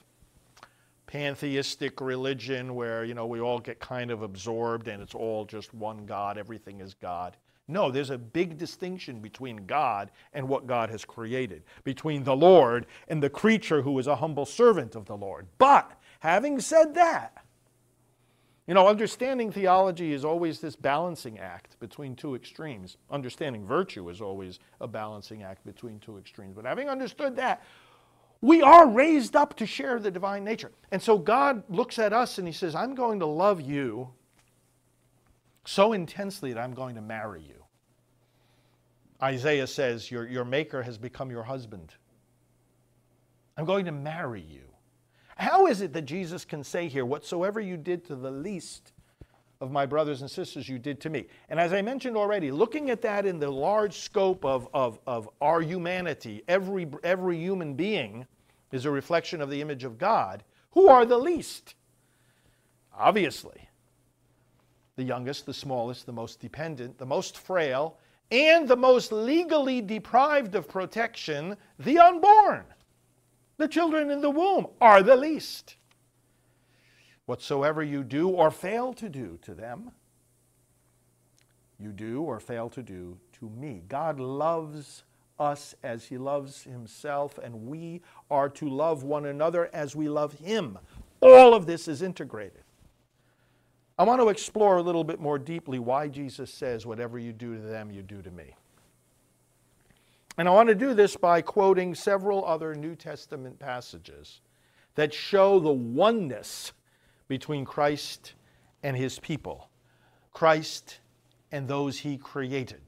pantheistic 1.10 2.00
religion 2.00 2.76
where, 2.76 3.04
you 3.04 3.14
know, 3.14 3.26
we 3.26 3.40
all 3.40 3.58
get 3.58 3.80
kind 3.80 4.12
of 4.12 4.22
absorbed 4.22 4.86
and 4.86 5.02
it's 5.02 5.14
all 5.14 5.44
just 5.44 5.74
one 5.74 6.06
God, 6.06 6.38
everything 6.38 6.80
is 6.80 6.94
God. 6.94 7.36
No, 7.66 7.90
there's 7.90 8.10
a 8.10 8.18
big 8.18 8.56
distinction 8.56 9.18
between 9.18 9.66
God 9.66 10.12
and 10.32 10.48
what 10.48 10.68
God 10.68 10.88
has 10.90 11.04
created, 11.04 11.64
between 11.82 12.22
the 12.22 12.36
Lord 12.36 12.86
and 13.08 13.20
the 13.20 13.30
creature 13.30 13.82
who 13.82 13.98
is 13.98 14.06
a 14.06 14.16
humble 14.16 14.46
servant 14.46 14.94
of 14.94 15.06
the 15.06 15.16
Lord. 15.16 15.48
But 15.58 15.90
having 16.20 16.60
said 16.60 16.94
that, 16.94 17.44
you 18.68 18.74
know, 18.74 18.86
understanding 18.86 19.50
theology 19.50 20.12
is 20.12 20.24
always 20.24 20.60
this 20.60 20.76
balancing 20.76 21.40
act 21.40 21.78
between 21.80 22.14
two 22.14 22.36
extremes. 22.36 22.98
Understanding 23.10 23.66
virtue 23.66 24.08
is 24.10 24.20
always 24.20 24.60
a 24.80 24.86
balancing 24.86 25.42
act 25.42 25.66
between 25.66 25.98
two 25.98 26.18
extremes. 26.18 26.54
But 26.54 26.66
having 26.66 26.88
understood 26.88 27.34
that, 27.34 27.64
we 28.42 28.62
are 28.62 28.88
raised 28.88 29.36
up 29.36 29.54
to 29.56 29.66
share 29.66 29.98
the 29.98 30.10
divine 30.10 30.44
nature. 30.44 30.72
And 30.90 31.02
so 31.02 31.18
God 31.18 31.62
looks 31.68 31.98
at 31.98 32.12
us 32.12 32.38
and 32.38 32.46
He 32.46 32.52
says, 32.52 32.74
I'm 32.74 32.94
going 32.94 33.20
to 33.20 33.26
love 33.26 33.60
you 33.60 34.10
so 35.64 35.92
intensely 35.92 36.52
that 36.52 36.60
I'm 36.60 36.74
going 36.74 36.94
to 36.94 37.02
marry 37.02 37.42
you. 37.42 37.64
Isaiah 39.22 39.66
says, 39.66 40.10
Your, 40.10 40.26
your 40.26 40.44
maker 40.44 40.82
has 40.82 40.96
become 40.96 41.30
your 41.30 41.42
husband. 41.42 41.94
I'm 43.56 43.66
going 43.66 43.84
to 43.84 43.92
marry 43.92 44.40
you. 44.40 44.62
How 45.36 45.66
is 45.66 45.82
it 45.82 45.92
that 45.92 46.02
Jesus 46.02 46.44
can 46.44 46.64
say 46.64 46.88
here, 46.88 47.04
Whatsoever 47.04 47.60
you 47.60 47.76
did 47.76 48.06
to 48.06 48.16
the 48.16 48.30
least 48.30 48.92
of 49.60 49.70
my 49.70 49.84
brothers 49.84 50.22
and 50.22 50.30
sisters, 50.30 50.68
you 50.68 50.78
did 50.78 51.00
to 51.00 51.10
me? 51.10 51.26
And 51.48 51.60
as 51.60 51.72
I 51.72 51.82
mentioned 51.82 52.16
already, 52.16 52.50
looking 52.50 52.90
at 52.90 53.02
that 53.02 53.26
in 53.26 53.38
the 53.38 53.50
large 53.50 53.98
scope 53.98 54.44
of, 54.44 54.68
of, 54.72 54.98
of 55.06 55.28
our 55.40 55.60
humanity, 55.60 56.42
every, 56.48 56.88
every 57.04 57.38
human 57.38 57.74
being 57.74 58.26
is 58.72 58.86
a 58.86 58.90
reflection 58.90 59.40
of 59.40 59.50
the 59.50 59.60
image 59.60 59.84
of 59.84 59.98
God. 59.98 60.44
Who 60.72 60.88
are 60.88 61.04
the 61.04 61.18
least? 61.18 61.74
Obviously, 62.96 63.68
the 64.96 65.04
youngest, 65.04 65.46
the 65.46 65.54
smallest, 65.54 66.06
the 66.06 66.12
most 66.12 66.40
dependent, 66.40 66.98
the 66.98 67.06
most 67.06 67.36
frail, 67.36 67.98
and 68.30 68.68
the 68.68 68.76
most 68.76 69.12
legally 69.12 69.80
deprived 69.80 70.54
of 70.54 70.68
protection, 70.68 71.56
the 71.78 71.98
unborn. 71.98 72.64
The 73.56 73.68
children 73.68 74.10
in 74.10 74.20
the 74.20 74.30
womb 74.30 74.68
are 74.80 75.02
the 75.02 75.16
least. 75.16 75.76
Whatsoever 77.30 77.80
you 77.80 78.02
do 78.02 78.28
or 78.28 78.50
fail 78.50 78.92
to 78.94 79.08
do 79.08 79.38
to 79.42 79.54
them, 79.54 79.92
you 81.78 81.92
do 81.92 82.22
or 82.22 82.40
fail 82.40 82.68
to 82.70 82.82
do 82.82 83.18
to 83.34 83.48
me. 83.48 83.84
God 83.86 84.18
loves 84.18 85.04
us 85.38 85.76
as 85.84 86.06
he 86.06 86.18
loves 86.18 86.64
himself, 86.64 87.38
and 87.38 87.68
we 87.68 88.02
are 88.32 88.48
to 88.48 88.68
love 88.68 89.04
one 89.04 89.26
another 89.26 89.70
as 89.72 89.94
we 89.94 90.08
love 90.08 90.32
him. 90.40 90.76
All 91.20 91.54
of 91.54 91.66
this 91.66 91.86
is 91.86 92.02
integrated. 92.02 92.64
I 93.96 94.02
want 94.02 94.20
to 94.20 94.28
explore 94.28 94.78
a 94.78 94.82
little 94.82 95.04
bit 95.04 95.20
more 95.20 95.38
deeply 95.38 95.78
why 95.78 96.08
Jesus 96.08 96.52
says, 96.52 96.84
Whatever 96.84 97.16
you 97.16 97.32
do 97.32 97.54
to 97.54 97.62
them, 97.62 97.92
you 97.92 98.02
do 98.02 98.20
to 98.22 98.30
me. 98.32 98.56
And 100.36 100.48
I 100.48 100.50
want 100.50 100.68
to 100.68 100.74
do 100.74 100.94
this 100.94 101.14
by 101.14 101.42
quoting 101.42 101.94
several 101.94 102.44
other 102.44 102.74
New 102.74 102.96
Testament 102.96 103.60
passages 103.60 104.40
that 104.96 105.14
show 105.14 105.60
the 105.60 105.70
oneness 105.70 106.72
between 107.30 107.64
Christ 107.64 108.34
and 108.82 108.96
his 108.96 109.20
people, 109.20 109.70
Christ 110.32 110.98
and 111.52 111.68
those 111.68 111.96
he 111.96 112.18
created. 112.18 112.82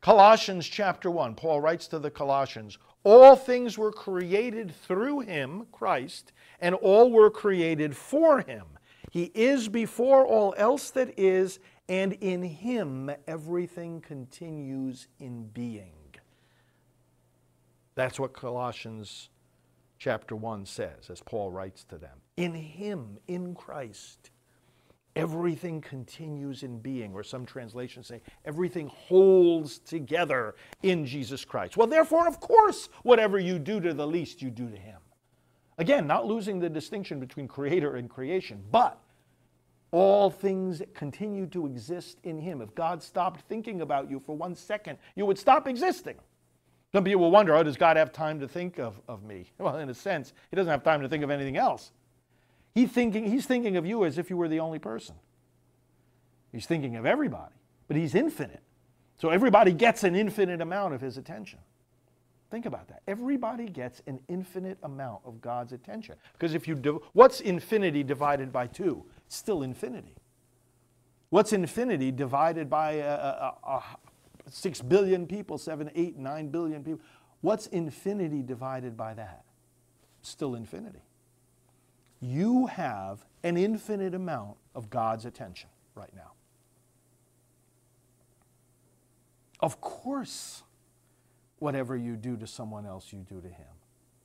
Colossians 0.00 0.66
chapter 0.66 1.12
1, 1.12 1.36
Paul 1.36 1.60
writes 1.60 1.86
to 1.88 2.00
the 2.00 2.10
Colossians, 2.10 2.76
All 3.04 3.36
things 3.36 3.78
were 3.78 3.92
created 3.92 4.74
through 4.74 5.20
him, 5.20 5.68
Christ, 5.70 6.32
and 6.60 6.74
all 6.74 7.12
were 7.12 7.30
created 7.30 7.96
for 7.96 8.40
him. 8.40 8.66
He 9.12 9.30
is 9.32 9.68
before 9.68 10.26
all 10.26 10.52
else 10.56 10.90
that 10.90 11.16
is, 11.16 11.60
and 11.88 12.14
in 12.14 12.42
him 12.42 13.12
everything 13.28 14.00
continues 14.00 15.06
in 15.20 15.46
being. 15.54 15.92
That's 17.94 18.18
what 18.18 18.32
Colossians 18.32 19.28
chapter 19.98 20.36
1 20.36 20.66
says, 20.66 21.10
as 21.10 21.20
Paul 21.20 21.50
writes 21.50 21.84
to 21.84 21.98
them. 21.98 22.18
In 22.36 22.54
Him, 22.54 23.18
in 23.26 23.54
Christ, 23.54 24.30
everything 25.14 25.80
continues 25.80 26.62
in 26.62 26.78
being, 26.78 27.14
or 27.14 27.22
some 27.22 27.46
translations 27.46 28.06
say 28.06 28.20
everything 28.44 28.88
holds 28.88 29.78
together 29.78 30.54
in 30.82 31.06
Jesus 31.06 31.44
Christ. 31.44 31.76
Well, 31.76 31.86
therefore, 31.86 32.28
of 32.28 32.40
course, 32.40 32.88
whatever 33.02 33.38
you 33.38 33.58
do 33.58 33.80
to 33.80 33.94
the 33.94 34.06
least, 34.06 34.42
you 34.42 34.50
do 34.50 34.68
to 34.68 34.76
Him. 34.76 35.00
Again, 35.78 36.06
not 36.06 36.26
losing 36.26 36.58
the 36.58 36.68
distinction 36.68 37.20
between 37.20 37.48
creator 37.48 37.96
and 37.96 38.08
creation, 38.08 38.62
but 38.70 38.98
all 39.92 40.30
things 40.30 40.82
continue 40.94 41.46
to 41.46 41.66
exist 41.66 42.18
in 42.24 42.38
Him. 42.38 42.60
If 42.60 42.74
God 42.74 43.02
stopped 43.02 43.40
thinking 43.42 43.80
about 43.80 44.10
you 44.10 44.20
for 44.20 44.36
one 44.36 44.54
second, 44.54 44.98
you 45.14 45.24
would 45.26 45.38
stop 45.38 45.66
existing. 45.66 46.16
Some 46.96 47.04
people 47.04 47.20
will 47.20 47.30
wonder, 47.30 47.54
oh, 47.54 47.62
does 47.62 47.76
God 47.76 47.98
have 47.98 48.10
time 48.10 48.40
to 48.40 48.48
think 48.48 48.78
of, 48.78 48.98
of 49.06 49.22
me? 49.22 49.50
Well, 49.58 49.76
in 49.76 49.90
a 49.90 49.94
sense, 49.94 50.32
He 50.48 50.56
doesn't 50.56 50.70
have 50.70 50.82
time 50.82 51.02
to 51.02 51.10
think 51.10 51.22
of 51.22 51.30
anything 51.30 51.58
else. 51.58 51.92
He 52.74 52.86
thinking, 52.86 53.30
he's 53.30 53.44
thinking 53.44 53.76
of 53.76 53.84
you 53.84 54.06
as 54.06 54.16
if 54.16 54.30
you 54.30 54.38
were 54.38 54.48
the 54.48 54.60
only 54.60 54.78
person. 54.78 55.14
He's 56.52 56.64
thinking 56.64 56.96
of 56.96 57.04
everybody, 57.04 57.52
but 57.86 57.98
He's 57.98 58.14
infinite. 58.14 58.62
So 59.18 59.28
everybody 59.28 59.72
gets 59.72 60.04
an 60.04 60.16
infinite 60.16 60.62
amount 60.62 60.94
of 60.94 61.02
His 61.02 61.18
attention. 61.18 61.58
Think 62.50 62.64
about 62.64 62.88
that. 62.88 63.02
Everybody 63.06 63.68
gets 63.68 64.00
an 64.06 64.18
infinite 64.28 64.78
amount 64.82 65.20
of 65.26 65.42
God's 65.42 65.74
attention. 65.74 66.14
Because 66.32 66.54
if 66.54 66.66
you 66.66 66.74
do, 66.74 67.02
what's 67.12 67.42
infinity 67.42 68.04
divided 68.04 68.50
by 68.50 68.68
two? 68.68 69.04
It's 69.26 69.36
still 69.36 69.62
infinity. 69.62 70.14
What's 71.28 71.52
infinity 71.52 72.10
divided 72.10 72.70
by 72.70 72.92
a, 72.92 73.06
a, 73.06 73.54
a, 73.66 73.82
six 74.50 74.80
billion 74.80 75.26
people, 75.26 75.58
seven, 75.58 75.90
eight, 75.94 76.16
nine 76.16 76.48
billion 76.48 76.82
people. 76.82 77.00
What's 77.40 77.66
infinity 77.68 78.42
divided 78.42 78.96
by 78.96 79.14
that? 79.14 79.44
Still 80.22 80.54
infinity. 80.54 81.02
You 82.20 82.66
have 82.66 83.24
an 83.42 83.56
infinite 83.56 84.14
amount 84.14 84.56
of 84.74 84.90
God's 84.90 85.24
attention 85.24 85.68
right 85.94 86.14
now. 86.14 86.32
Of 89.60 89.80
course, 89.80 90.62
whatever 91.58 91.96
you 91.96 92.16
do 92.16 92.36
to 92.36 92.46
someone 92.46 92.86
else, 92.86 93.12
you 93.12 93.24
do 93.28 93.40
to 93.40 93.48
him. 93.48 93.66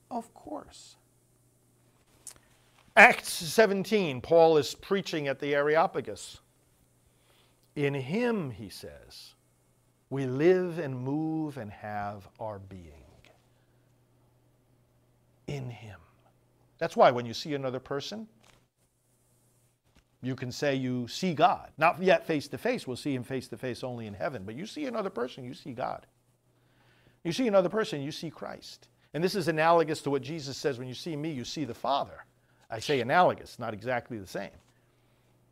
Of 0.10 0.34
course. 0.34 0.98
Acts 2.96 3.32
17, 3.32 4.20
Paul 4.20 4.58
is 4.58 4.76
preaching 4.76 5.28
at 5.28 5.40
the 5.40 5.56
Areopagus. 5.56 6.40
In 7.76 7.94
him, 7.94 8.52
he 8.52 8.68
says, 8.68 9.36
we 10.12 10.26
live 10.26 10.78
and 10.78 10.96
move 10.96 11.58
and 11.58 11.72
have 11.72 12.28
our 12.40 12.60
being. 12.60 12.84
In 15.48 15.70
him. 15.70 16.00
That's 16.78 16.96
why 16.98 17.12
when 17.12 17.26
you 17.26 17.34
see 17.34 17.54
another 17.54 17.80
person, 17.80 18.28
you 20.22 20.36
can 20.36 20.52
say 20.52 20.76
you 20.76 21.08
see 21.08 21.34
God. 21.34 21.72
Not 21.78 22.04
yet 22.04 22.28
face 22.28 22.48
to 22.50 22.58
face, 22.58 22.86
we'll 22.86 22.98
see 22.98 23.16
him 23.16 23.24
face 23.24 23.48
to 23.48 23.58
face 23.58 23.84
only 23.84 24.06
in 24.06 24.14
heaven, 24.14 24.44
but 24.46 24.56
you 24.56 24.66
see 24.66 24.86
another 24.86 25.10
person, 25.10 25.46
you 25.46 25.54
see 25.54 25.72
God. 25.72 26.06
You 27.24 27.32
see 27.32 27.48
another 27.48 27.70
person, 27.70 28.02
you 28.02 28.12
see 28.12 28.30
Christ. 28.30 28.90
And 29.14 29.24
this 29.24 29.36
is 29.36 29.48
analogous 29.48 30.02
to 30.02 30.10
what 30.10 30.24
Jesus 30.24 30.58
says 30.58 30.78
when 30.78 30.90
you 30.90 30.94
see 30.94 31.16
me, 31.16 31.32
you 31.32 31.46
see 31.46 31.64
the 31.64 31.74
Father. 31.74 32.26
I 32.70 32.80
say 32.80 33.00
analogous, 33.00 33.60
not 33.60 33.74
exactly 33.74 34.18
the 34.18 34.28
same. 34.28 34.52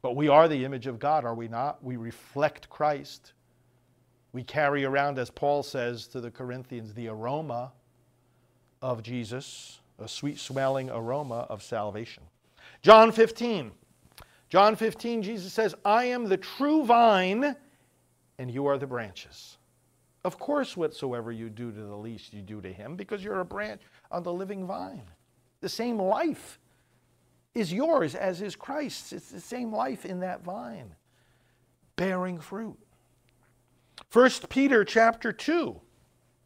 But 0.01 0.17
we 0.17 0.27
are 0.27 0.49
the 0.49 0.65
image 0.65 0.87
of 0.87 0.99
God, 0.99 1.23
are 1.23 1.35
we 1.35 1.47
not? 1.47 1.83
We 1.83 1.95
reflect 1.95 2.69
Christ. 2.69 3.33
We 4.31 4.43
carry 4.43 4.85
around, 4.85 5.17
as 5.17 5.29
Paul 5.29 5.63
says 5.63 6.07
to 6.07 6.21
the 6.21 6.31
Corinthians, 6.31 6.93
the 6.93 7.07
aroma 7.07 7.71
of 8.81 9.01
Jesus, 9.01 9.79
a 9.97 10.07
sweet 10.07 10.39
smelling 10.39 10.89
aroma 10.89 11.47
of 11.49 11.63
salvation. 11.63 12.23
John 12.81 13.11
15. 13.11 13.71
John 14.49 14.75
15, 14.75 15.23
Jesus 15.23 15.53
says, 15.53 15.75
I 15.83 16.05
am 16.05 16.25
the 16.27 16.37
true 16.37 16.83
vine, 16.83 17.55
and 18.37 18.51
you 18.51 18.65
are 18.67 18.77
the 18.77 18.87
branches. 18.87 19.57
Of 20.23 20.37
course, 20.39 20.75
whatsoever 20.75 21.31
you 21.31 21.49
do 21.49 21.71
to 21.71 21.81
the 21.81 21.95
least, 21.95 22.33
you 22.33 22.41
do 22.41 22.61
to 22.61 22.71
him, 22.71 22.95
because 22.95 23.23
you're 23.23 23.39
a 23.39 23.45
branch 23.45 23.81
on 24.11 24.23
the 24.23 24.33
living 24.33 24.65
vine. 24.65 25.03
The 25.61 25.69
same 25.69 25.97
life 25.99 26.59
is 27.53 27.71
yours 27.71 28.15
as 28.15 28.41
is 28.41 28.55
Christ's. 28.55 29.13
It's 29.13 29.29
the 29.29 29.41
same 29.41 29.73
life 29.73 30.05
in 30.05 30.19
that 30.21 30.43
vine, 30.43 30.95
bearing 31.95 32.39
fruit. 32.39 32.77
1 34.11 34.31
Peter 34.49 34.83
chapter 34.83 35.31
2, 35.31 35.79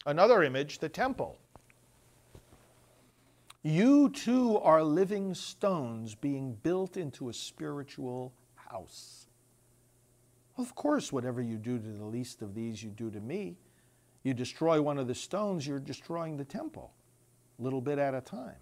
another 0.05 0.43
image, 0.43 0.79
the 0.79 0.89
temple. 0.89 1.38
You 3.62 4.10
too 4.10 4.58
are 4.58 4.84
living 4.84 5.34
stones 5.34 6.13
being 6.13 6.55
built 6.62 6.98
into 6.98 7.29
a 7.29 7.34
spiritual 7.34 8.34
house. 8.55 9.27
Of 10.58 10.75
course, 10.75 11.13
whatever 11.13 11.41
you 11.41 11.55
do 11.55 11.79
to 11.79 11.88
the 11.88 12.03
least 12.03 12.41
of 12.41 12.53
these, 12.53 12.84
you 12.84 12.89
do 12.89 13.10
to 13.10 13.22
me. 13.22 13.55
You 14.24 14.34
destroy 14.34 14.82
one 14.82 14.98
of 14.98 15.08
the 15.08 15.15
stones, 15.15 15.65
you're 15.65 15.79
destroying 15.79 16.36
the 16.36 16.43
temple, 16.43 16.91
little 17.60 17.82
bit 17.82 17.98
at 17.98 18.13
a 18.13 18.20
time. 18.20 18.60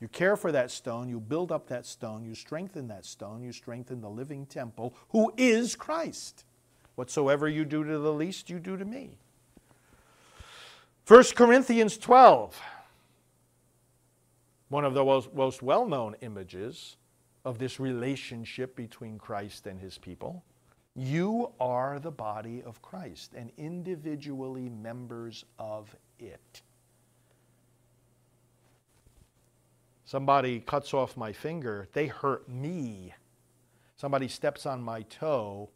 You 0.00 0.06
care 0.06 0.36
for 0.36 0.52
that 0.52 0.70
stone, 0.70 1.08
you 1.08 1.18
build 1.18 1.50
up 1.50 1.66
that 1.66 1.84
stone, 1.84 2.24
you 2.24 2.36
strengthen 2.36 2.86
that 2.88 3.04
stone, 3.04 3.42
you 3.42 3.50
strengthen 3.50 4.00
the 4.00 4.08
living 4.08 4.46
temple, 4.46 4.94
who 5.08 5.32
is 5.36 5.74
Christ. 5.74 6.44
Whatsoever 6.94 7.48
you 7.48 7.64
do 7.64 7.82
to 7.84 7.98
the 7.98 8.12
least, 8.12 8.50
you 8.50 8.58
do 8.58 8.76
to 8.76 8.84
me. 8.84 9.18
1 11.06 11.24
Corinthians 11.34 11.98
12, 11.98 12.58
one 14.68 14.84
of 14.84 14.94
the 14.94 15.04
most, 15.04 15.62
well 15.62 15.86
known 15.86 16.16
images 16.22 16.96
of 17.44 17.58
this 17.58 17.78
relationship 17.78 18.74
between 18.74 19.18
Christ 19.18 19.66
and 19.66 19.78
his 19.78 19.98
people. 19.98 20.44
You 20.96 21.52
are 21.60 21.98
the 21.98 22.10
body 22.10 22.62
of 22.62 22.80
Christ 22.80 23.32
and 23.34 23.50
individually 23.58 24.70
members 24.70 25.44
of 25.58 25.94
it. 26.18 26.62
Somebody 30.06 30.60
cuts 30.60 30.94
off 30.94 31.16
my 31.16 31.32
finger, 31.32 31.88
they 31.92 32.06
hurt 32.06 32.48
me. 32.48 33.12
Somebody 33.96 34.28
steps 34.28 34.64
on 34.64 34.82
my 34.82 35.02
toe, 35.02 35.70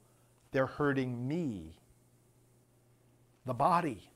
they're 0.53 0.67
hurting 0.67 1.27
me. 1.27 1.75
The 3.47 3.55
body. 3.55 4.11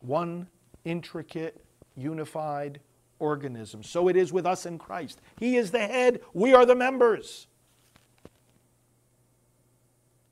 One 0.00 0.48
intricate, 0.84 1.64
unified 1.96 2.80
organism. 3.18 3.82
So 3.82 4.08
it 4.08 4.16
is 4.16 4.32
with 4.32 4.46
us 4.46 4.66
in 4.66 4.78
Christ. 4.78 5.20
He 5.38 5.56
is 5.56 5.70
the 5.70 5.80
head, 5.80 6.20
we 6.32 6.54
are 6.54 6.64
the 6.64 6.74
members. 6.74 7.46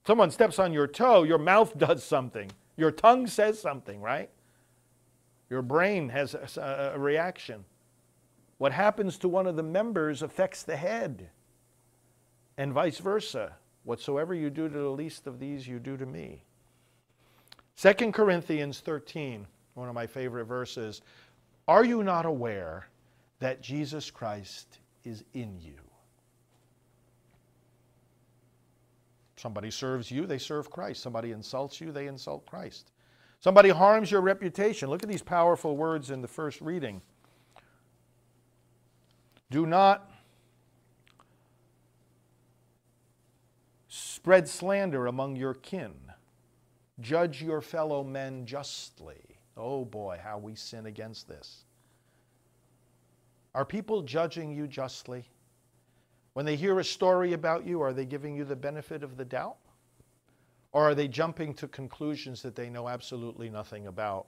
Someone 0.06 0.30
steps 0.30 0.58
on 0.58 0.72
your 0.72 0.86
toe, 0.86 1.24
your 1.24 1.38
mouth 1.38 1.76
does 1.78 2.04
something. 2.04 2.50
Your 2.76 2.90
tongue 2.90 3.26
says 3.26 3.60
something, 3.60 4.00
right? 4.00 4.30
Your 5.50 5.62
brain 5.62 6.08
has 6.10 6.34
a, 6.34 6.92
a, 6.94 6.98
reaction. 6.98 7.64
What 8.58 8.72
happens 8.72 9.16
to 9.18 9.28
one 9.28 9.46
of 9.46 9.56
the 9.56 9.62
members 9.62 10.22
affects 10.22 10.62
the 10.62 10.76
head, 10.76 11.30
and 12.56 12.72
vice 12.72 12.98
versa. 12.98 13.54
Whatsoever 13.86 14.34
you 14.34 14.50
do 14.50 14.68
to 14.68 14.78
the 14.78 14.88
least 14.88 15.28
of 15.28 15.38
these, 15.38 15.68
you 15.68 15.78
do 15.78 15.96
to 15.96 16.04
me. 16.04 16.42
2 17.76 18.10
Corinthians 18.10 18.80
13, 18.80 19.46
one 19.74 19.88
of 19.88 19.94
my 19.94 20.08
favorite 20.08 20.46
verses. 20.46 21.02
Are 21.68 21.84
you 21.84 22.02
not 22.02 22.26
aware 22.26 22.88
that 23.38 23.62
Jesus 23.62 24.10
Christ 24.10 24.80
is 25.04 25.22
in 25.34 25.60
you? 25.60 25.78
Somebody 29.36 29.70
serves 29.70 30.10
you, 30.10 30.26
they 30.26 30.38
serve 30.38 30.68
Christ. 30.68 31.00
Somebody 31.00 31.30
insults 31.30 31.80
you, 31.80 31.92
they 31.92 32.08
insult 32.08 32.44
Christ. 32.44 32.90
Somebody 33.38 33.68
harms 33.68 34.10
your 34.10 34.20
reputation. 34.20 34.90
Look 34.90 35.04
at 35.04 35.08
these 35.08 35.22
powerful 35.22 35.76
words 35.76 36.10
in 36.10 36.22
the 36.22 36.28
first 36.28 36.60
reading. 36.60 37.00
Do 39.52 39.64
not 39.64 40.10
spread 44.26 44.48
slander 44.48 45.06
among 45.06 45.36
your 45.36 45.54
kin. 45.54 45.94
Judge 46.98 47.40
your 47.40 47.60
fellow 47.60 48.02
men 48.02 48.44
justly. 48.44 49.38
Oh 49.56 49.84
boy, 49.84 50.18
how 50.20 50.36
we 50.36 50.56
sin 50.56 50.86
against 50.86 51.28
this. 51.28 51.62
Are 53.54 53.64
people 53.64 54.02
judging 54.02 54.50
you 54.50 54.66
justly? 54.66 55.30
When 56.32 56.44
they 56.44 56.56
hear 56.56 56.80
a 56.80 56.84
story 56.84 57.34
about 57.34 57.64
you, 57.68 57.80
are 57.82 57.92
they 57.92 58.04
giving 58.04 58.34
you 58.34 58.44
the 58.44 58.56
benefit 58.56 59.04
of 59.04 59.16
the 59.16 59.24
doubt? 59.24 59.58
Or 60.72 60.82
are 60.82 60.96
they 60.96 61.06
jumping 61.06 61.54
to 61.54 61.68
conclusions 61.68 62.42
that 62.42 62.56
they 62.56 62.68
know 62.68 62.88
absolutely 62.88 63.48
nothing 63.48 63.86
about 63.86 64.26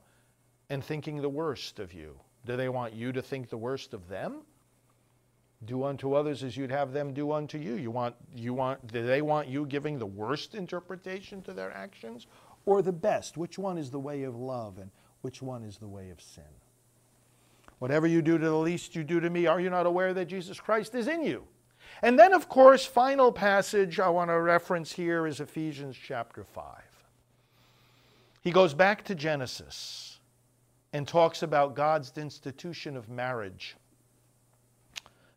and 0.70 0.84
thinking 0.84 1.20
the 1.20 1.28
worst 1.28 1.80
of 1.80 1.92
you? 1.92 2.20
Do 2.46 2.56
they 2.56 2.68
want 2.68 2.94
you 2.94 3.10
to 3.10 3.20
think 3.20 3.48
the 3.48 3.56
worst 3.56 3.94
of 3.94 4.08
them? 4.08 4.42
Do 5.66 5.84
unto 5.84 6.14
others 6.14 6.44
as 6.44 6.56
you'd 6.56 6.70
have 6.70 6.92
them 6.92 7.12
do 7.12 7.32
unto 7.32 7.58
you. 7.58 7.74
You 7.74 7.90
want, 7.90 8.14
you 8.34 8.54
want, 8.54 8.92
do 8.92 9.04
they 9.04 9.22
want 9.22 9.48
you 9.48 9.66
giving 9.66 9.98
the 9.98 10.06
worst 10.06 10.54
interpretation 10.54 11.42
to 11.42 11.52
their 11.52 11.72
actions 11.72 12.26
or 12.64 12.80
the 12.80 12.92
best? 12.92 13.36
Which 13.36 13.58
one 13.58 13.76
is 13.76 13.90
the 13.90 13.98
way 13.98 14.22
of 14.22 14.36
love 14.36 14.78
and 14.78 14.90
which 15.22 15.42
one 15.42 15.64
is 15.64 15.78
the 15.78 15.88
way 15.88 16.10
of 16.10 16.20
sin? 16.20 16.44
Whatever 17.80 18.06
you 18.06 18.22
do 18.22 18.38
to 18.38 18.44
the 18.44 18.56
least 18.56 18.94
you 18.94 19.04
do 19.04 19.20
to 19.20 19.30
me, 19.30 19.46
are 19.46 19.60
you 19.60 19.70
not 19.70 19.86
aware 19.86 20.14
that 20.14 20.26
Jesus 20.26 20.60
Christ 20.60 20.94
is 20.94 21.08
in 21.08 21.22
you? 21.24 21.44
And 22.02 22.18
then, 22.18 22.32
of 22.32 22.48
course, 22.48 22.84
final 22.84 23.32
passage 23.32 23.98
I 23.98 24.08
want 24.08 24.30
to 24.30 24.40
reference 24.40 24.92
here 24.92 25.26
is 25.26 25.40
Ephesians 25.40 25.96
chapter 25.96 26.44
5. 26.44 26.64
He 28.42 28.50
goes 28.50 28.74
back 28.74 29.04
to 29.04 29.14
Genesis 29.14 30.20
and 30.92 31.06
talks 31.06 31.42
about 31.42 31.74
God's 31.74 32.16
institution 32.16 32.96
of 32.96 33.08
marriage. 33.08 33.76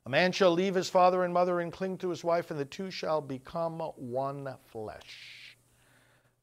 A 0.05 0.09
man 0.09 0.31
shall 0.31 0.51
leave 0.51 0.75
his 0.75 0.89
father 0.89 1.23
and 1.23 1.33
mother 1.33 1.59
and 1.59 1.71
cling 1.71 1.97
to 1.99 2.09
his 2.09 2.23
wife, 2.23 2.49
and 2.49 2.59
the 2.59 2.65
two 2.65 2.89
shall 2.89 3.21
become 3.21 3.79
one 3.95 4.55
flesh. 4.65 5.57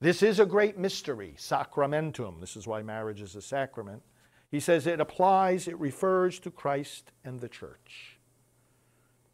This 0.01 0.23
is 0.23 0.38
a 0.38 0.47
great 0.47 0.79
mystery, 0.79 1.35
sacramentum. 1.37 2.40
This 2.40 2.57
is 2.57 2.68
why 2.68 2.83
marriage 2.83 3.21
is 3.21 3.35
a 3.35 3.42
sacrament. 3.42 4.03
He 4.51 4.61
says 4.61 4.87
it 4.87 5.01
applies, 5.01 5.66
it 5.66 5.79
refers 5.79 6.38
to 6.40 6.51
Christ 6.51 7.11
and 7.25 7.40
the 7.40 7.49
church. 7.49 8.18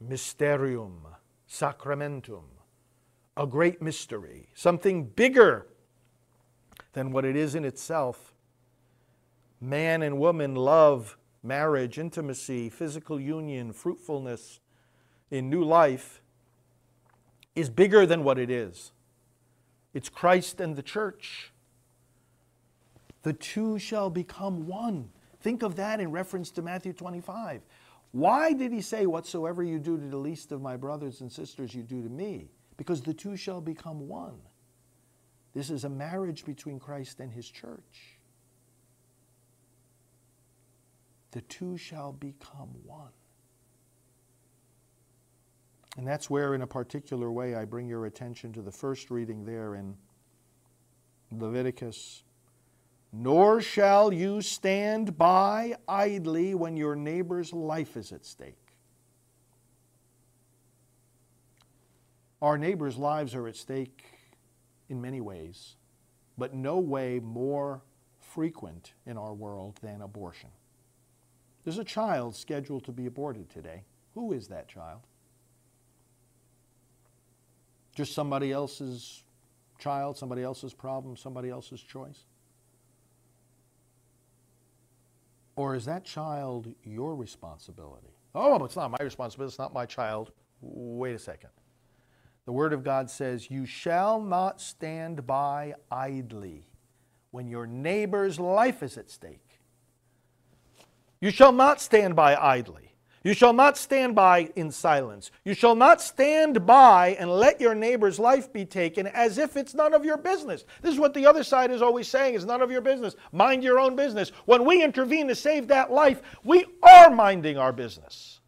Mysterium, 0.01 1.07
sacramentum, 1.47 2.45
a 3.37 3.47
great 3.47 3.83
mystery, 3.83 4.49
something 4.55 5.05
bigger 5.05 5.67
than 6.95 7.13
what 7.13 7.25
it 7.27 7.37
is 7.37 7.55
in 7.55 7.65
itself. 7.65 8.33
Man 9.61 10.03
and 10.03 10.19
woman 10.19 10.55
love, 10.55 11.19
marriage, 11.45 11.99
intimacy, 11.99 12.71
physical 12.71 13.21
union, 13.21 13.73
fruitfulness 13.73 14.61
in 15.31 15.51
new 15.51 15.63
life 15.63 16.23
is 17.55 17.69
bigger 17.69 18.07
than 18.07 18.25
what 18.25 18.39
it 18.39 18.51
is. 18.51 18.93
it's 19.93 20.09
Christ 20.09 20.61
and 20.61 20.75
the 20.75 20.83
church. 20.83 21.53
The 23.23 23.33
two 23.33 23.79
shall 23.79 24.11
become 24.11 24.67
one. 24.67 25.11
Think 25.41 25.63
of 25.63 25.77
that 25.77 26.01
in 26.01 26.11
reference 26.11 26.51
to 26.53 26.63
Matthew 26.63 26.93
25. 26.93 27.63
Why 28.13 28.53
did 28.53 28.73
he 28.73 28.81
say, 28.81 29.07
Whatsoever 29.07 29.63
you 29.63 29.79
do 29.79 29.97
to 29.97 30.07
the 30.07 30.17
least 30.17 30.53
of 30.53 30.63
my 30.63 30.77
brothers 30.77 31.21
and 31.21 31.31
sisters, 31.31 31.75
you 31.75 31.83
do 31.83 32.03
to 32.03 32.09
me? 32.09 32.49
Because 32.77 33.03
the 33.03 33.15
two 33.15 33.37
shall 33.37 33.61
become 33.61 34.09
one. 34.09 34.39
This 35.55 35.71
is 35.71 35.85
a 35.85 35.89
marriage 35.89 36.45
between 36.45 36.81
Christ 36.81 37.21
and 37.21 37.33
his 37.33 37.49
church. 37.49 38.14
The 41.35 41.41
two 41.41 41.77
shall 41.77 42.13
become 42.13 42.69
one. 42.87 43.11
And 45.97 46.07
that's 46.07 46.31
where, 46.31 46.55
in 46.55 46.63
a 46.63 46.67
particular 46.67 47.29
way, 47.29 47.57
I 47.57 47.65
bring 47.65 47.89
your 47.89 48.07
attention 48.07 48.53
to 48.53 48.63
the 48.63 48.71
first 48.71 49.11
reading 49.11 49.45
there 49.45 49.75
in 49.75 49.97
Leviticus. 51.33 52.23
Nor 53.13 53.61
shall 53.61 54.13
you 54.13 54.43
stand 54.43 55.19
by 55.19 55.75
idly 55.89 56.55
when 56.55 56.77
your 56.77 56.95
neighbor's 56.95 57.53
life 57.53 57.97
is 57.97 58.13
at 58.13 58.25
stake. 58.25 58.77
Our 62.41 62.57
neighbors' 62.57 62.97
lives 62.97 63.35
are 63.35 63.49
at 63.49 63.57
stake 63.57 64.05
in 64.89 65.01
many 65.01 65.21
ways, 65.21 65.75
but 66.39 66.55
no 66.55 66.79
way 66.79 67.19
more 67.19 67.83
frequent 68.21 68.93
in 69.05 69.19
our 69.19 69.35
world 69.35 69.81
than 69.83 70.01
abortion. 70.01 70.51
There's 71.65 71.79
a 71.79 71.85
child 71.85 72.37
scheduled 72.37 72.85
to 72.85 72.93
be 72.93 73.07
aborted 73.07 73.49
today. 73.51 73.85
Who 74.15 74.33
is 74.33 74.49
that 74.49 74.69
child? 74.69 75.01
Just 77.95 78.13
somebody 78.13 78.53
else's 78.53 79.25
child, 79.79 80.17
somebody 80.17 80.43
else's 80.43 80.75
problem, 80.75 81.17
somebody 81.17 81.49
else's 81.49 81.81
choice? 81.81 82.25
Or 85.57 85.75
is 85.75 85.85
that 85.85 86.05
child 86.05 86.73
your 86.83 87.15
responsibility? 87.15 88.15
Oh, 88.35 88.65
it's 88.65 88.77
not 88.77 88.91
my 88.91 88.99
responsibility, 89.01 89.53
it's 89.53 89.59
not 89.59 89.73
my 89.73 89.87
child. 89.87 90.33
Wait 90.61 91.15
a 91.15 91.19
second. 91.19 91.51
The 92.47 92.53
Word 92.53 92.73
of 92.73 92.83
God 92.83 93.09
says, 93.09 93.51
You 93.51 93.65
shall 93.65 94.21
not 94.21 94.61
stand 94.61 95.27
by 95.27 95.75
idly 95.91 96.67
when 97.31 97.49
your 97.49 97.67
neighbor's 97.67 98.39
life 98.39 98.83
is 98.83 98.99
at 98.99 99.11
stake. 99.11 99.44
You 101.25 101.31
shall 101.31 101.53
not 101.53 101.81
stand 101.81 102.15
by 102.15 102.37
idly. 102.37 102.93
You 103.23 103.33
shall 103.33 103.55
not 103.55 103.79
stand 103.79 104.15
by 104.15 104.51
in 104.57 104.71
silence. 104.71 105.31
You 105.43 105.55
shall 105.55 105.75
not 105.75 106.03
stand 106.03 106.67
by 106.67 107.17
and 107.19 107.31
let 107.31 107.63
your 107.63 107.75
neighbor's 107.75 108.19
life 108.19 108.53
be 108.53 108.67
taken 108.67 109.07
as 109.07 109.39
if 109.39 109.57
it's 109.57 109.73
none 109.73 109.95
of 109.95 110.05
your 110.05 110.19
business. 110.19 110.67
This 110.83 110.93
is 110.93 111.01
what 111.01 111.15
the 111.15 111.25
other 111.25 111.43
side 111.43 111.71
is 111.71 111.81
always 111.81 112.09
saying 112.09 112.35
is 112.35 112.45
none 112.45 112.61
of 112.61 112.71
your 112.71 112.83
business. 112.83 113.17
Mind 113.33 113.65
your 113.65 113.81
own 113.81 113.97
business. 113.97 114.33
When 114.45 114.67
we 114.67 114.85
intervene 114.85 115.27
to 115.29 115.35
save 115.35 115.67
that 115.69 115.91
life, 115.91 116.21
we 116.45 116.67
are 116.83 117.09
minding 117.09 117.57
our 117.57 117.73
business. 117.73 118.41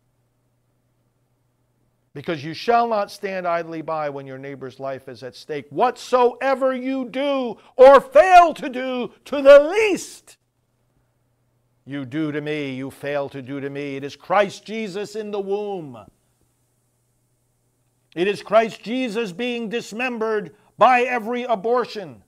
Because 2.12 2.44
you 2.44 2.52
shall 2.52 2.86
not 2.86 3.10
stand 3.10 3.48
idly 3.48 3.80
by 3.80 4.10
when 4.10 4.26
your 4.26 4.36
neighbor's 4.36 4.78
life 4.78 5.08
is 5.08 5.22
at 5.22 5.34
stake. 5.34 5.64
Whatsoever 5.70 6.74
you 6.76 7.08
do 7.08 7.56
or 7.76 8.02
fail 8.02 8.52
to 8.52 8.68
do 8.68 9.12
to 9.24 9.40
the 9.40 9.60
least 9.60 10.36
you 11.87 12.05
do 12.05 12.33
to 12.33 12.40
me, 12.40 12.75
you 12.75 12.90
fail 12.90 13.29
to 13.29 13.40
do 13.40 13.61
to 13.61 13.70
me. 13.70 13.96
It 13.96 14.03
is 14.05 14.16
Christ 14.16 14.64
Jesus 14.64 15.14
in 15.14 15.31
the 15.31 15.40
womb. 15.40 15.96
It 18.14 18.27
is 18.27 18.42
Christ 18.42 18.83
Jesus 18.83 19.31
being 19.31 19.68
dismembered 19.68 20.57
by 20.77 21.03
every 21.03 21.44
abortion. 21.44 22.25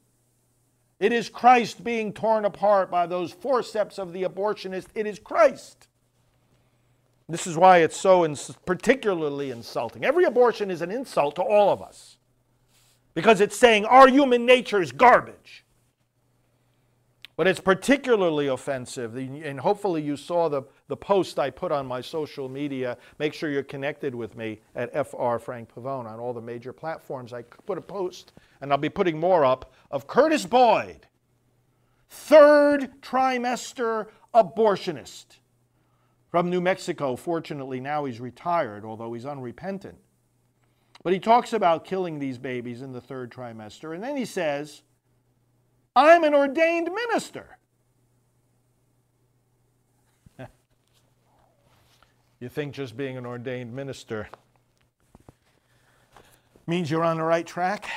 It 1.01 1.13
is 1.13 1.29
Christ 1.29 1.83
being 1.83 2.13
torn 2.13 2.45
apart 2.45 2.91
by 2.91 3.07
those 3.07 3.33
forceps 3.33 3.99
of 3.99 4.13
the 4.13 4.23
abortionist. 4.23 4.87
It 4.95 5.07
is 5.07 5.19
Christ. 5.19 5.89
This 7.29 7.47
is 7.47 7.57
why 7.57 7.79
it's 7.79 7.97
so 7.97 8.25
ins- 8.25 8.57
particularly 8.65 9.51
insulting. 9.51 10.05
Every 10.05 10.25
abortion 10.25 10.71
is 10.71 10.83
an 10.83 10.91
insult 10.91 11.37
to 11.37 11.43
all 11.43 11.71
of 11.71 11.83
us 11.83 12.17
because 13.15 13.41
it's 13.41 13.57
saying 13.57 13.85
our 13.85 14.09
human 14.09 14.47
nature 14.47 14.81
is 14.81 14.93
garbage. 14.93 15.65
But 17.39 17.47
it's 17.47 17.61
particularly 17.61 18.49
offensive, 18.49 19.15
and 19.15 19.61
hopefully 19.61 20.03
you 20.03 20.17
saw 20.17 20.49
the, 20.49 20.63
the 20.89 20.97
post 20.97 21.39
I 21.39 21.51
put 21.51 21.71
on 21.71 21.87
my 21.87 22.01
social 22.01 22.49
media. 22.49 22.99
Make 23.21 23.33
sure 23.33 23.49
you're 23.49 23.63
connected 23.63 24.13
with 24.13 24.37
me 24.37 24.59
at 24.75 24.93
FR 24.93 25.39
Frank 25.39 25.73
Pavone 25.73 26.07
on 26.07 26.19
all 26.19 26.33
the 26.33 26.41
major 26.41 26.73
platforms. 26.73 27.33
I 27.33 27.43
put 27.43 27.79
a 27.79 27.81
post, 27.81 28.33
and 28.61 28.73
I'll 28.73 28.77
be 28.77 28.89
putting 28.89 29.21
more 29.21 29.45
up, 29.45 29.73
of 29.93 30.09
Curtis 30.09 30.47
Boyd, 30.47 31.07
third 32.11 33.01
trimester 33.03 34.09
abortionist 34.35 35.37
from 36.33 36.51
New 36.51 36.61
Mexico. 36.61 37.15
Fortunately, 37.15 37.79
now 37.79 38.05
he's 38.05 38.19
retired, 38.19 38.85
although 38.85 39.13
he's 39.13 39.27
unrepentant. 39.27 39.99
But 41.05 41.13
he 41.13 41.21
talks 41.21 41.53
about 41.53 41.85
killing 41.85 42.19
these 42.19 42.37
babies 42.37 42.83
in 42.83 42.91
the 42.91 43.01
third 43.01 43.31
trimester, 43.31 43.95
and 43.95 44.03
then 44.03 44.17
he 44.17 44.25
says, 44.25 44.83
I'm 45.99 46.23
an 46.23 46.33
ordained 46.33 46.89
minister. 46.95 47.59
you 52.39 52.49
think 52.49 52.73
just 52.73 52.97
being 52.97 53.17
an 53.17 53.27
ordained 53.27 53.75
minister 53.75 54.29
means 56.69 56.89
you're 56.89 57.03
on 57.03 57.17
the 57.17 57.25
right 57.25 57.45
track? 57.45 57.91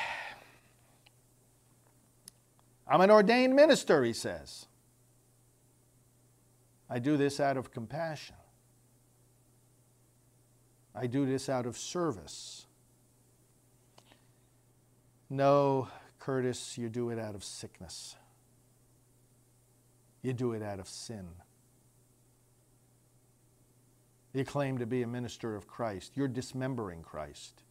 I'm 2.88 3.02
an 3.02 3.12
ordained 3.12 3.56
minister, 3.56 4.04
he 4.04 4.14
says. 4.14 4.66
I 6.90 6.98
do 6.98 7.18
this 7.18 7.40
out 7.40 7.56
of 7.56 7.70
compassion. 7.70 8.36
I 10.96 11.06
do 11.06 11.28
this 11.28 11.50
out 11.50 11.68
of 11.68 11.78
service. 11.78 12.66
No, 15.30 15.88
Curtis, 16.22 16.78
you 16.78 16.88
do 16.88 17.10
it 17.10 17.18
out 17.18 17.34
of 17.34 17.44
sickness. 17.44 18.16
You 20.22 20.34
do 20.34 20.54
it 20.54 20.62
out 20.62 20.80
of 20.80 20.88
sin. 20.88 21.28
You 24.32 24.46
claim 24.46 24.78
to 24.78 24.86
be 24.86 25.02
a 25.02 25.08
minister 25.08 25.56
of 25.56 25.68
Christ. 25.68 26.12
You're 26.14 26.28
dismembering 26.28 27.02
Christ. 27.02 27.64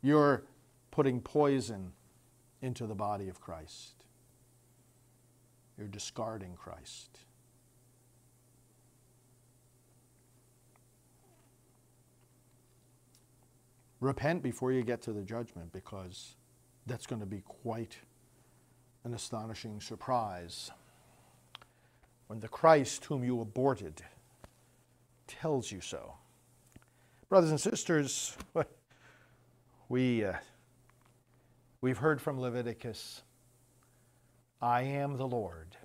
You're 0.00 0.44
putting 0.92 1.20
poison 1.20 1.90
into 2.62 2.86
the 2.86 2.94
body 2.94 3.28
of 3.28 3.40
Christ. 3.40 4.04
You're 5.76 5.88
discarding 5.88 6.54
Christ. 6.54 7.18
Repent 13.98 14.40
before 14.40 14.70
you 14.70 14.84
get 14.84 15.02
to 15.02 15.12
the 15.12 15.22
judgment 15.22 15.72
because 15.72 16.36
that's 16.86 17.06
going 17.06 17.20
to 17.20 17.26
be 17.26 17.42
quite 17.42 17.96
an 19.04 19.12
astonishing 19.12 19.80
surprise 19.80 20.70
when 22.28 22.40
the 22.40 22.48
Christ 22.48 23.04
whom 23.06 23.24
you 23.24 23.40
aborted 23.40 24.02
tells 25.26 25.70
you 25.70 25.80
so. 25.80 26.14
Brothers 27.28 27.50
and 27.50 27.60
sisters, 27.60 28.36
we, 29.88 30.24
uh, 30.24 30.34
we've 31.80 31.98
heard 31.98 32.20
from 32.20 32.40
Leviticus 32.40 33.22
I 34.62 34.82
am 34.82 35.16
the 35.16 35.26
Lord. 35.26 35.76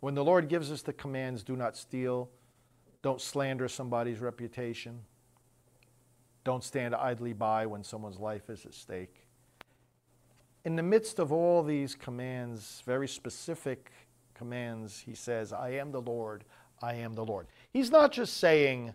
When 0.00 0.14
the 0.14 0.24
Lord 0.24 0.48
gives 0.48 0.72
us 0.72 0.82
the 0.82 0.92
commands 0.92 1.42
do 1.42 1.56
not 1.56 1.76
steal, 1.76 2.28
don't 3.02 3.20
slander 3.20 3.68
somebody's 3.68 4.20
reputation, 4.20 5.00
don't 6.44 6.64
stand 6.64 6.94
idly 6.94 7.32
by 7.32 7.66
when 7.66 7.84
someone's 7.84 8.18
life 8.18 8.50
is 8.50 8.66
at 8.66 8.74
stake 8.74 9.25
in 10.66 10.74
the 10.74 10.82
midst 10.82 11.20
of 11.20 11.30
all 11.30 11.62
these 11.62 11.94
commands, 11.94 12.82
very 12.84 13.06
specific 13.06 13.92
commands, 14.34 14.98
he 14.98 15.14
says, 15.14 15.52
I 15.52 15.70
am 15.70 15.92
the 15.92 16.00
Lord, 16.00 16.42
I 16.82 16.94
am 16.94 17.14
the 17.14 17.24
Lord. 17.24 17.46
He's 17.72 17.92
not 17.92 18.10
just 18.10 18.38
saying, 18.38 18.92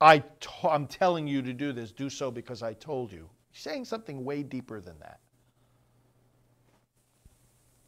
I 0.00 0.18
t- 0.18 0.50
I'm 0.68 0.88
telling 0.88 1.28
you 1.28 1.40
to 1.40 1.52
do 1.52 1.72
this, 1.72 1.92
do 1.92 2.10
so 2.10 2.32
because 2.32 2.64
I 2.64 2.72
told 2.72 3.12
you. 3.12 3.30
He's 3.52 3.62
saying 3.62 3.84
something 3.84 4.24
way 4.24 4.42
deeper 4.42 4.80
than 4.80 4.98
that. 4.98 5.20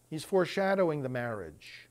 He's 0.08 0.22
foreshadowing 0.22 1.02
the 1.02 1.08
marriage 1.08 1.88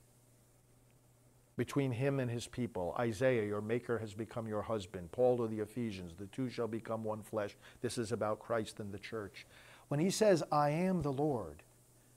between 1.58 1.92
him 1.92 2.18
and 2.18 2.30
his 2.30 2.46
people. 2.46 2.96
Isaiah, 2.98 3.44
your 3.44 3.60
maker 3.60 3.98
has 3.98 4.14
become 4.14 4.48
your 4.48 4.62
husband. 4.62 5.12
Paul 5.12 5.36
to 5.36 5.48
the 5.48 5.60
Ephesians, 5.60 6.14
the 6.18 6.26
two 6.28 6.48
shall 6.48 6.66
become 6.66 7.04
one 7.04 7.22
flesh. 7.22 7.58
This 7.82 7.98
is 7.98 8.10
about 8.10 8.38
Christ 8.38 8.80
and 8.80 8.90
the 8.90 8.98
church. 8.98 9.46
When 9.94 10.00
he 10.00 10.10
says, 10.10 10.42
I 10.50 10.70
am 10.70 11.02
the 11.02 11.12
Lord, 11.12 11.62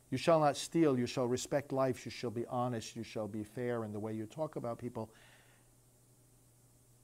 you 0.10 0.18
shall 0.18 0.40
not 0.40 0.58
steal, 0.58 0.98
you 0.98 1.06
shall 1.06 1.28
respect 1.28 1.72
life, 1.72 2.06
you 2.06 2.10
shall 2.10 2.32
be 2.32 2.44
honest, 2.48 2.96
you 2.96 3.04
shall 3.04 3.28
be 3.28 3.44
fair 3.44 3.84
in 3.84 3.94
the 3.94 4.00
way 4.00 4.14
you 4.14 4.26
talk 4.26 4.56
about 4.56 4.80
people. 4.80 5.12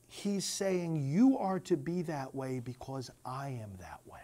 He's 0.08 0.46
saying, 0.46 0.96
You 0.96 1.38
are 1.38 1.60
to 1.60 1.78
be 1.78 2.02
that 2.02 2.34
way 2.34 2.60
because 2.60 3.12
I 3.24 3.50
am 3.50 3.74
that 3.82 4.00
way. 4.08 4.20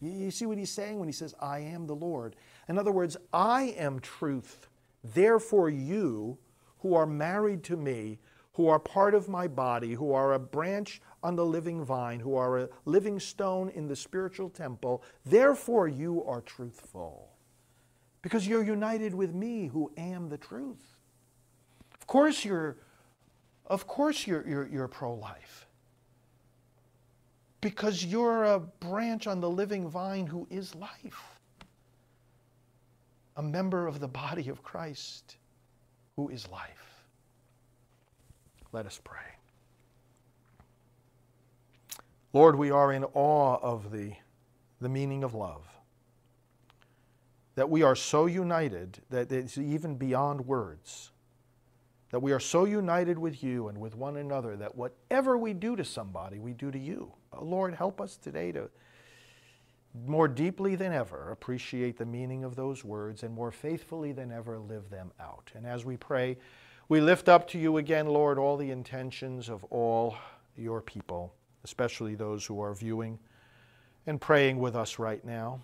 You 0.00 0.32
see 0.32 0.46
what 0.46 0.58
he's 0.58 0.72
saying 0.72 0.98
when 0.98 1.06
he 1.06 1.12
says, 1.12 1.32
I 1.40 1.60
am 1.60 1.86
the 1.86 1.94
Lord? 1.94 2.34
In 2.68 2.76
other 2.76 2.90
words, 2.90 3.16
I 3.32 3.72
am 3.78 4.00
truth. 4.00 4.66
Therefore, 5.04 5.70
you 5.70 6.38
who 6.80 6.96
are 6.96 7.06
married 7.06 7.62
to 7.62 7.76
me, 7.76 8.18
who 8.56 8.68
are 8.68 8.78
part 8.78 9.14
of 9.14 9.28
my 9.28 9.46
body, 9.46 9.92
who 9.92 10.14
are 10.14 10.32
a 10.32 10.38
branch 10.38 11.02
on 11.22 11.36
the 11.36 11.44
living 11.44 11.84
vine, 11.84 12.18
who 12.18 12.36
are 12.36 12.60
a 12.60 12.68
living 12.86 13.20
stone 13.20 13.68
in 13.68 13.86
the 13.86 13.94
spiritual 13.94 14.48
temple, 14.48 15.02
therefore 15.26 15.88
you 15.88 16.24
are 16.24 16.40
truthful. 16.40 17.28
Because 18.22 18.48
you're 18.48 18.64
united 18.64 19.14
with 19.14 19.34
me 19.34 19.66
who 19.66 19.92
am 19.98 20.30
the 20.30 20.38
truth. 20.38 20.96
Of 22.00 22.06
course 22.06 22.46
you're 22.46 22.78
of 23.66 23.86
course 23.86 24.26
you're, 24.26 24.48
you're, 24.48 24.68
you're 24.68 24.88
pro-life. 24.88 25.66
Because 27.60 28.02
you're 28.04 28.44
a 28.44 28.60
branch 28.60 29.26
on 29.26 29.40
the 29.40 29.50
living 29.50 29.86
vine 29.86 30.26
who 30.26 30.46
is 30.48 30.74
life. 30.74 31.40
A 33.36 33.42
member 33.42 33.86
of 33.86 34.00
the 34.00 34.08
body 34.08 34.48
of 34.48 34.62
Christ 34.62 35.36
who 36.14 36.30
is 36.30 36.48
life. 36.48 36.85
Let 38.76 38.84
us 38.84 39.00
pray. 39.02 39.38
Lord, 42.34 42.56
we 42.56 42.70
are 42.70 42.92
in 42.92 43.04
awe 43.04 43.56
of 43.62 43.90
the, 43.90 44.12
the 44.82 44.90
meaning 44.90 45.24
of 45.24 45.32
love. 45.32 45.66
That 47.54 47.70
we 47.70 47.82
are 47.82 47.96
so 47.96 48.26
united 48.26 48.98
that 49.08 49.32
it's 49.32 49.56
even 49.56 49.96
beyond 49.96 50.46
words. 50.46 51.10
That 52.10 52.20
we 52.20 52.32
are 52.32 52.38
so 52.38 52.66
united 52.66 53.18
with 53.18 53.42
you 53.42 53.68
and 53.68 53.78
with 53.78 53.96
one 53.96 54.18
another 54.18 54.58
that 54.58 54.76
whatever 54.76 55.38
we 55.38 55.54
do 55.54 55.74
to 55.74 55.82
somebody, 55.82 56.38
we 56.38 56.52
do 56.52 56.70
to 56.70 56.78
you. 56.78 57.14
Uh, 57.32 57.40
Lord, 57.40 57.72
help 57.72 57.98
us 57.98 58.18
today 58.18 58.52
to 58.52 58.68
more 60.04 60.28
deeply 60.28 60.76
than 60.76 60.92
ever 60.92 61.30
appreciate 61.30 61.96
the 61.96 62.04
meaning 62.04 62.44
of 62.44 62.56
those 62.56 62.84
words 62.84 63.22
and 63.22 63.32
more 63.32 63.50
faithfully 63.50 64.12
than 64.12 64.30
ever 64.30 64.58
live 64.58 64.90
them 64.90 65.12
out. 65.18 65.50
And 65.54 65.64
as 65.64 65.86
we 65.86 65.96
pray, 65.96 66.36
we 66.88 67.00
lift 67.00 67.28
up 67.28 67.48
to 67.48 67.58
you 67.58 67.78
again, 67.78 68.06
Lord, 68.06 68.38
all 68.38 68.56
the 68.56 68.70
intentions 68.70 69.48
of 69.48 69.64
all 69.64 70.16
your 70.56 70.80
people, 70.80 71.34
especially 71.64 72.14
those 72.14 72.46
who 72.46 72.60
are 72.60 72.74
viewing 72.74 73.18
and 74.06 74.20
praying 74.20 74.58
with 74.58 74.76
us 74.76 74.98
right 74.98 75.24
now. 75.24 75.60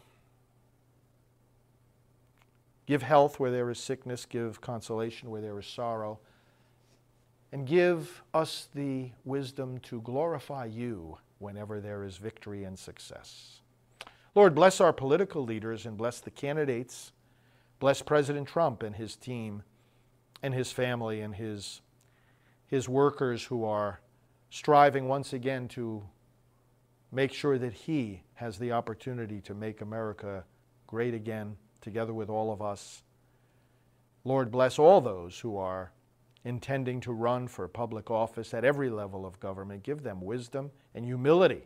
Give 2.86 3.02
health 3.02 3.38
where 3.38 3.52
there 3.52 3.70
is 3.70 3.78
sickness, 3.78 4.26
give 4.26 4.60
consolation 4.60 5.30
where 5.30 5.40
there 5.40 5.58
is 5.58 5.66
sorrow, 5.66 6.18
and 7.52 7.66
give 7.66 8.22
us 8.34 8.68
the 8.74 9.10
wisdom 9.24 9.78
to 9.80 10.00
glorify 10.00 10.64
you 10.64 11.18
whenever 11.38 11.80
there 11.80 12.02
is 12.02 12.16
victory 12.16 12.64
and 12.64 12.78
success. 12.78 13.60
Lord, 14.34 14.54
bless 14.54 14.80
our 14.80 14.92
political 14.92 15.44
leaders 15.44 15.86
and 15.86 15.96
bless 15.96 16.18
the 16.18 16.30
candidates. 16.30 17.12
Bless 17.78 18.02
President 18.02 18.48
Trump 18.48 18.82
and 18.82 18.96
his 18.96 19.14
team 19.14 19.62
and 20.42 20.52
his 20.54 20.72
family 20.72 21.20
and 21.20 21.34
his, 21.34 21.80
his 22.66 22.88
workers 22.88 23.44
who 23.44 23.64
are 23.64 24.00
striving 24.50 25.08
once 25.08 25.32
again 25.32 25.68
to 25.68 26.02
make 27.10 27.32
sure 27.32 27.58
that 27.58 27.72
he 27.72 28.22
has 28.34 28.58
the 28.58 28.72
opportunity 28.72 29.40
to 29.40 29.54
make 29.54 29.80
America 29.80 30.44
great 30.86 31.14
again 31.14 31.56
together 31.80 32.12
with 32.12 32.28
all 32.28 32.52
of 32.52 32.60
us. 32.60 33.02
Lord, 34.24 34.50
bless 34.50 34.78
all 34.78 35.00
those 35.00 35.38
who 35.38 35.56
are 35.56 35.92
intending 36.44 37.00
to 37.00 37.12
run 37.12 37.46
for 37.48 37.68
public 37.68 38.10
office 38.10 38.52
at 38.54 38.64
every 38.64 38.90
level 38.90 39.24
of 39.24 39.38
government. 39.40 39.82
Give 39.82 40.02
them 40.02 40.20
wisdom 40.20 40.70
and 40.94 41.04
humility 41.04 41.62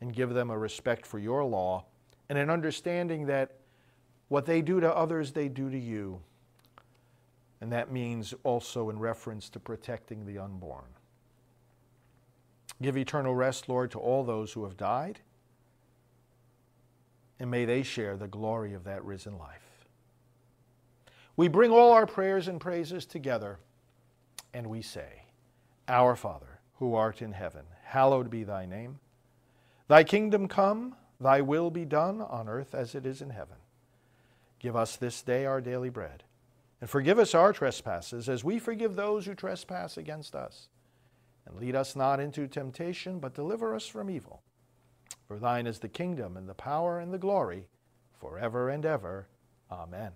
and 0.00 0.14
give 0.14 0.34
them 0.34 0.50
a 0.50 0.58
respect 0.58 1.06
for 1.06 1.18
your 1.18 1.44
law 1.44 1.84
and 2.28 2.38
an 2.38 2.50
understanding 2.50 3.26
that 3.26 3.58
what 4.28 4.46
they 4.46 4.62
do 4.62 4.80
to 4.80 4.96
others, 4.96 5.32
they 5.32 5.48
do 5.48 5.70
to 5.70 5.78
you. 5.78 6.20
And 7.62 7.70
that 7.70 7.92
means 7.92 8.34
also 8.42 8.90
in 8.90 8.98
reference 8.98 9.48
to 9.50 9.60
protecting 9.60 10.26
the 10.26 10.36
unborn. 10.36 10.88
Give 12.82 12.96
eternal 12.96 13.36
rest, 13.36 13.68
Lord, 13.68 13.92
to 13.92 14.00
all 14.00 14.24
those 14.24 14.52
who 14.52 14.64
have 14.64 14.76
died, 14.76 15.20
and 17.38 17.48
may 17.48 17.64
they 17.64 17.84
share 17.84 18.16
the 18.16 18.26
glory 18.26 18.74
of 18.74 18.82
that 18.82 19.04
risen 19.04 19.38
life. 19.38 19.86
We 21.36 21.46
bring 21.46 21.70
all 21.70 21.92
our 21.92 22.04
prayers 22.04 22.48
and 22.48 22.60
praises 22.60 23.06
together, 23.06 23.60
and 24.52 24.66
we 24.66 24.82
say, 24.82 25.26
Our 25.86 26.16
Father, 26.16 26.58
who 26.80 26.96
art 26.96 27.22
in 27.22 27.30
heaven, 27.30 27.62
hallowed 27.84 28.28
be 28.28 28.42
thy 28.42 28.66
name. 28.66 28.98
Thy 29.86 30.02
kingdom 30.02 30.48
come, 30.48 30.96
thy 31.20 31.40
will 31.42 31.70
be 31.70 31.84
done 31.84 32.22
on 32.22 32.48
earth 32.48 32.74
as 32.74 32.96
it 32.96 33.06
is 33.06 33.22
in 33.22 33.30
heaven. 33.30 33.58
Give 34.58 34.74
us 34.74 34.96
this 34.96 35.22
day 35.22 35.46
our 35.46 35.60
daily 35.60 35.90
bread, 35.90 36.24
and 36.82 36.90
forgive 36.90 37.20
us 37.20 37.32
our 37.32 37.52
trespasses 37.52 38.28
as 38.28 38.42
we 38.42 38.58
forgive 38.58 38.96
those 38.96 39.24
who 39.24 39.36
trespass 39.36 39.96
against 39.96 40.34
us. 40.34 40.66
And 41.46 41.54
lead 41.54 41.76
us 41.76 41.94
not 41.94 42.18
into 42.18 42.48
temptation, 42.48 43.20
but 43.20 43.34
deliver 43.34 43.72
us 43.72 43.86
from 43.86 44.10
evil. 44.10 44.42
For 45.28 45.38
thine 45.38 45.68
is 45.68 45.78
the 45.78 45.88
kingdom, 45.88 46.36
and 46.36 46.48
the 46.48 46.54
power, 46.54 46.98
and 46.98 47.14
the 47.14 47.18
glory, 47.18 47.68
forever 48.18 48.68
and 48.68 48.84
ever. 48.84 49.28
Amen. 49.70 50.10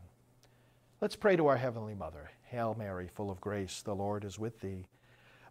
Let's 1.00 1.14
pray 1.14 1.36
to 1.36 1.46
our 1.46 1.56
Heavenly 1.56 1.94
Mother. 1.94 2.32
Hail 2.42 2.74
Mary, 2.76 3.06
full 3.14 3.30
of 3.30 3.40
grace, 3.40 3.80
the 3.82 3.94
Lord 3.94 4.24
is 4.24 4.36
with 4.36 4.60
thee. 4.60 4.88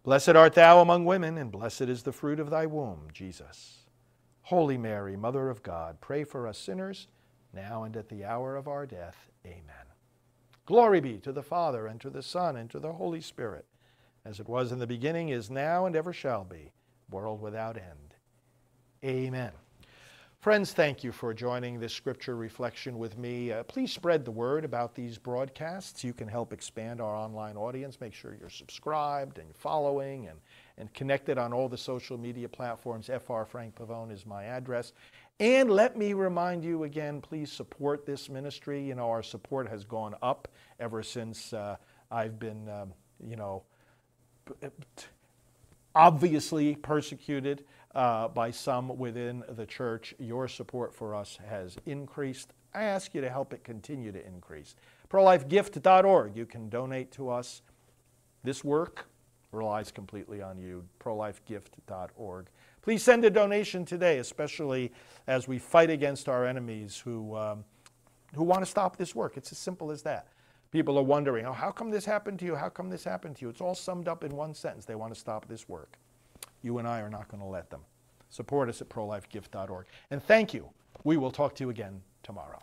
Blessed 0.02 0.36
art 0.36 0.52
thou 0.52 0.80
among 0.80 1.06
women, 1.06 1.38
and 1.38 1.50
blessed 1.50 1.82
is 1.82 2.02
the 2.02 2.12
fruit 2.12 2.38
of 2.38 2.50
thy 2.50 2.66
womb, 2.66 3.08
Jesus. 3.14 3.86
Holy 4.42 4.76
Mary, 4.76 5.16
Mother 5.16 5.48
of 5.48 5.62
God, 5.62 5.98
pray 6.02 6.24
for 6.24 6.46
us 6.46 6.58
sinners, 6.58 7.08
now 7.54 7.84
and 7.84 7.96
at 7.96 8.10
the 8.10 8.22
hour 8.22 8.54
of 8.54 8.68
our 8.68 8.84
death. 8.84 9.30
Amen. 9.46 9.85
Glory 10.66 11.00
be 11.00 11.18
to 11.18 11.30
the 11.30 11.44
Father, 11.44 11.86
and 11.86 12.00
to 12.00 12.10
the 12.10 12.22
Son, 12.22 12.56
and 12.56 12.68
to 12.70 12.80
the 12.80 12.92
Holy 12.92 13.20
Spirit, 13.20 13.64
as 14.24 14.40
it 14.40 14.48
was 14.48 14.72
in 14.72 14.80
the 14.80 14.86
beginning, 14.86 15.28
is 15.28 15.48
now, 15.48 15.86
and 15.86 15.94
ever 15.94 16.12
shall 16.12 16.42
be, 16.42 16.72
world 17.08 17.40
without 17.40 17.76
end. 17.76 18.14
Amen. 19.04 19.52
Friends, 20.40 20.72
thank 20.72 21.02
you 21.02 21.10
for 21.10 21.34
joining 21.34 21.80
this 21.80 21.92
scripture 21.92 22.36
reflection 22.36 22.98
with 22.98 23.18
me. 23.18 23.50
Uh, 23.50 23.62
please 23.64 23.92
spread 23.92 24.24
the 24.24 24.30
word 24.30 24.64
about 24.64 24.94
these 24.94 25.18
broadcasts. 25.18 26.04
You 26.04 26.12
can 26.12 26.28
help 26.28 26.52
expand 26.52 27.00
our 27.00 27.16
online 27.16 27.56
audience. 27.56 28.00
Make 28.00 28.14
sure 28.14 28.36
you're 28.38 28.48
subscribed 28.48 29.38
and 29.38 29.54
following 29.56 30.28
and, 30.28 30.38
and 30.78 30.92
connected 30.94 31.36
on 31.36 31.52
all 31.52 31.68
the 31.68 31.78
social 31.78 32.16
media 32.16 32.48
platforms. 32.48 33.06
FR 33.06 33.42
Frank 33.42 33.74
Pavone 33.74 34.12
is 34.12 34.24
my 34.24 34.44
address. 34.44 34.92
And 35.38 35.70
let 35.70 35.98
me 35.98 36.14
remind 36.14 36.64
you 36.64 36.84
again, 36.84 37.20
please 37.20 37.52
support 37.52 38.06
this 38.06 38.30
ministry. 38.30 38.82
You 38.82 38.94
know, 38.94 39.10
our 39.10 39.22
support 39.22 39.68
has 39.68 39.84
gone 39.84 40.14
up 40.22 40.48
ever 40.80 41.02
since 41.02 41.52
uh, 41.52 41.76
I've 42.10 42.38
been, 42.38 42.68
um, 42.70 42.94
you 43.22 43.36
know, 43.36 43.64
obviously 45.94 46.76
persecuted 46.76 47.64
uh, 47.94 48.28
by 48.28 48.50
some 48.50 48.96
within 48.96 49.44
the 49.50 49.66
church. 49.66 50.14
Your 50.18 50.48
support 50.48 50.94
for 50.94 51.14
us 51.14 51.38
has 51.48 51.76
increased. 51.84 52.54
I 52.74 52.84
ask 52.84 53.14
you 53.14 53.20
to 53.20 53.28
help 53.28 53.52
it 53.52 53.62
continue 53.62 54.12
to 54.12 54.26
increase. 54.26 54.74
ProLifeGift.org. 55.10 56.34
You 56.34 56.46
can 56.46 56.70
donate 56.70 57.12
to 57.12 57.28
us. 57.28 57.60
This 58.42 58.64
work 58.64 59.06
relies 59.56 59.90
completely 59.90 60.42
on 60.42 60.58
you. 60.58 60.84
ProLifeGift.org. 61.00 62.46
Please 62.82 63.02
send 63.02 63.24
a 63.24 63.30
donation 63.30 63.84
today, 63.84 64.18
especially 64.18 64.92
as 65.26 65.48
we 65.48 65.58
fight 65.58 65.90
against 65.90 66.28
our 66.28 66.46
enemies 66.46 66.98
who, 66.98 67.34
um, 67.34 67.64
who 68.34 68.44
want 68.44 68.62
to 68.62 68.66
stop 68.66 68.96
this 68.96 69.14
work. 69.14 69.36
It's 69.36 69.50
as 69.50 69.58
simple 69.58 69.90
as 69.90 70.02
that. 70.02 70.28
People 70.70 70.98
are 70.98 71.02
wondering, 71.02 71.46
oh, 71.46 71.52
how 71.52 71.70
come 71.70 71.90
this 71.90 72.04
happened 72.04 72.38
to 72.40 72.44
you? 72.44 72.54
How 72.54 72.68
come 72.68 72.90
this 72.90 73.02
happened 73.02 73.36
to 73.36 73.42
you? 73.42 73.48
It's 73.48 73.60
all 73.60 73.74
summed 73.74 74.08
up 74.08 74.24
in 74.24 74.36
one 74.36 74.54
sentence. 74.54 74.84
They 74.84 74.94
want 74.94 75.12
to 75.14 75.18
stop 75.18 75.48
this 75.48 75.68
work. 75.68 75.98
You 76.62 76.78
and 76.78 76.86
I 76.86 77.00
are 77.00 77.10
not 77.10 77.28
going 77.28 77.42
to 77.42 77.48
let 77.48 77.70
them. 77.70 77.80
Support 78.28 78.68
us 78.68 78.80
at 78.80 78.88
prolifegift.org. 78.88 79.86
And 80.10 80.22
thank 80.22 80.52
you. 80.52 80.68
We 81.04 81.16
will 81.16 81.30
talk 81.30 81.54
to 81.56 81.64
you 81.64 81.70
again 81.70 82.02
tomorrow. 82.22 82.62